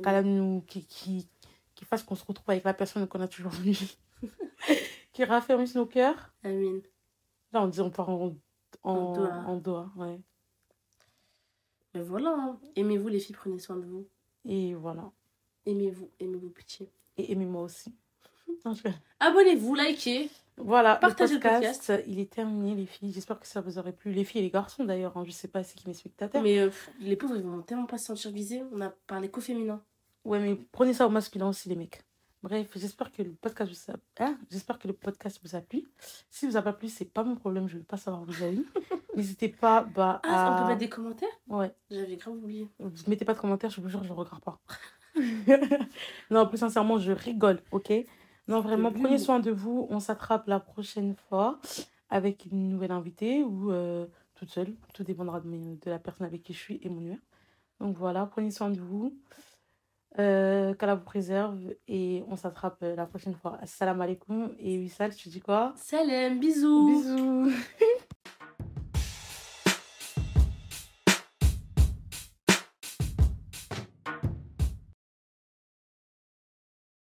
qu'Allah 0.03 0.23
nous 0.23 0.63
qui, 0.63 0.87
qui, 0.87 1.29
qui 1.75 1.85
fasse 1.85 2.03
qu'on 2.03 2.15
se 2.15 2.25
retrouve 2.25 2.49
avec 2.51 2.65
la 2.65 2.75
personne 2.75 3.07
qu'on 3.07 3.21
a 3.21 3.29
toujours 3.29 3.53
vue. 3.53 3.77
qui 5.13 5.25
raffermisse 5.25 5.75
nos 5.75 5.87
cœurs. 5.87 6.33
Amin. 6.43 6.81
Là, 7.53 7.63
on 7.63 7.69
dit 7.69 7.81
on 7.81 7.91
part 7.91 8.09
en, 8.09 8.35
en, 8.83 8.95
En 8.95 9.13
doigt. 9.13 9.35
en 9.47 9.57
doigt, 9.57 9.93
ouais. 9.97 10.19
Mais 11.95 12.01
voilà, 12.01 12.31
hein. 12.31 12.59
aimez-vous 12.75 13.09
les 13.09 13.21
filles, 13.21 13.37
prenez 13.37 13.59
soin 13.59 13.77
de 13.77 13.85
vous. 13.85 14.09
Et 14.47 14.75
voilà. 14.75 15.13
Aimez-vous, 15.67 16.11
aimez-vous, 16.19 16.49
pitié. 16.49 16.91
Et 17.19 17.31
aimez-moi 17.33 17.63
aussi. 17.63 17.95
Abonnez-vous, 19.21 19.75
likez. 19.75 20.31
Voilà, 20.65 20.97
Partagez 20.97 21.35
le 21.35 21.41
le 21.41 21.43
podcast, 21.43 21.93
il 22.07 22.19
est 22.19 22.31
terminé, 22.33 22.75
les 22.75 22.87
filles. 22.87 23.13
J'espère 23.13 23.39
que 23.41 23.47
ça 23.47 23.61
vous 23.61 23.79
aurait 23.79 23.93
plu. 23.93 24.13
Les 24.13 24.25
filles 24.25 24.41
et 24.41 24.45
les 24.45 24.51
garçons, 24.51 24.85
d'ailleurs. 24.85 25.17
hein. 25.17 25.25
Je 25.27 25.31
sais 25.31 25.49
pas 25.49 25.63
c'est 25.63 25.77
qui 25.77 25.89
mes 25.89 25.95
spectateurs. 25.95 26.43
Mais 26.43 26.59
euh, 26.59 26.71
les 27.01 27.17
pauvres, 27.17 27.37
ils 27.37 27.43
vont 27.43 27.63
tellement 27.63 27.87
pas 27.87 27.99
se 27.99 28.07
sentir 28.07 28.31
visés. 28.31 28.63
On 28.73 28.81
a 28.81 28.91
parlé 29.07 29.29
qu'au 29.31 29.41
féminin. 29.41 29.83
Ouais, 30.25 30.39
mais 30.39 30.57
prenez 30.73 30.95
ça 30.95 31.07
au 31.07 31.11
masculin 31.11 31.49
aussi, 31.49 31.69
les 31.69 31.77
mecs. 31.77 32.03
Bref, 32.43 32.67
j'espère 32.75 33.13
que 33.13 33.23
le 33.23 33.31
podcast 33.33 33.71
vous 33.71 33.93
a... 33.93 34.25
hein 34.25 34.37
j'espère 34.51 34.79
que 34.81 34.89
le 34.89 34.95
podcast 34.95 35.39
vous 35.45 35.55
a 35.55 35.61
plu. 35.61 35.85
Si 36.29 36.45
vous 36.47 36.57
a 36.57 36.63
pas 36.63 36.73
plu, 36.73 36.89
c'est 36.89 37.05
pas 37.05 37.23
mon 37.23 37.37
problème. 37.37 37.69
Je 37.69 37.77
veux 37.79 37.85
pas 37.85 37.97
savoir 37.97 38.25
vos 38.25 38.43
avis. 38.43 38.65
N'hésitez 39.17 39.49
pas 39.49 39.83
bah, 39.83 40.21
Ah, 40.25 40.49
on 40.51 40.55
à... 40.57 40.61
peut 40.63 40.67
mettre 40.69 40.81
des 40.81 40.89
commentaires? 40.89 41.29
Ouais. 41.49 41.73
J'avais 41.91 42.17
grave 42.17 42.35
oublié. 42.35 42.69
Vous 42.81 42.91
mettez 43.09 43.25
pas 43.25 43.35
de 43.35 43.39
commentaires, 43.39 43.71
je 43.71 43.81
vous 43.81 43.89
jure, 43.89 44.03
je 44.03 44.13
regarde 44.13 44.43
pas. 44.43 44.59
non, 46.31 46.47
plus 46.49 46.59
sincèrement, 46.59 46.99
je 46.99 47.13
rigole, 47.13 47.61
ok? 47.71 47.93
Non, 48.49 48.61
vraiment, 48.61 48.91
prenez 48.93 49.19
soin 49.19 49.41
de 49.41 49.51
vous. 49.51 49.87
On 49.91 50.01
s'attrape 50.01 50.47
la 50.49 50.61
prochaine 50.61 51.15
fois 51.29 51.59
avec 52.11 52.47
une 52.51 52.69
nouvelle 52.69 52.91
invitée 52.93 53.43
ou 53.43 53.71
euh, 53.73 54.07
toute 54.35 54.51
seule. 54.51 54.75
Tout 54.95 55.05
dépendra 55.05 55.41
de, 55.41 55.49
mes- 55.49 55.77
de 55.77 55.91
la 55.91 55.99
personne 55.99 56.27
avec 56.27 56.43
qui 56.43 56.53
je 56.53 56.59
suis 56.59 56.81
et 56.83 56.89
mon 56.89 57.01
humeur. 57.01 57.19
Donc 57.81 57.97
voilà, 57.97 58.27
prenez 58.27 58.51
soin 58.51 58.71
de 58.71 58.81
vous. 58.81 59.17
Euh, 60.19 60.75
Qu'Allah 60.75 60.97
vous 60.97 61.05
préserve 61.05 61.59
et 61.89 62.23
on 62.29 62.37
s'attrape 62.37 62.79
euh, 62.83 62.95
la 62.95 63.07
prochaine 63.07 63.35
fois. 63.35 63.57
Assalamu 63.63 64.03
alaikum 64.03 64.55
et 64.59 64.77
Wissal, 64.79 65.15
tu 65.15 65.29
dis 65.31 65.41
quoi? 65.41 65.73
Salam, 65.77 66.39
bisous. 66.39 66.87
Bisous 66.87 67.51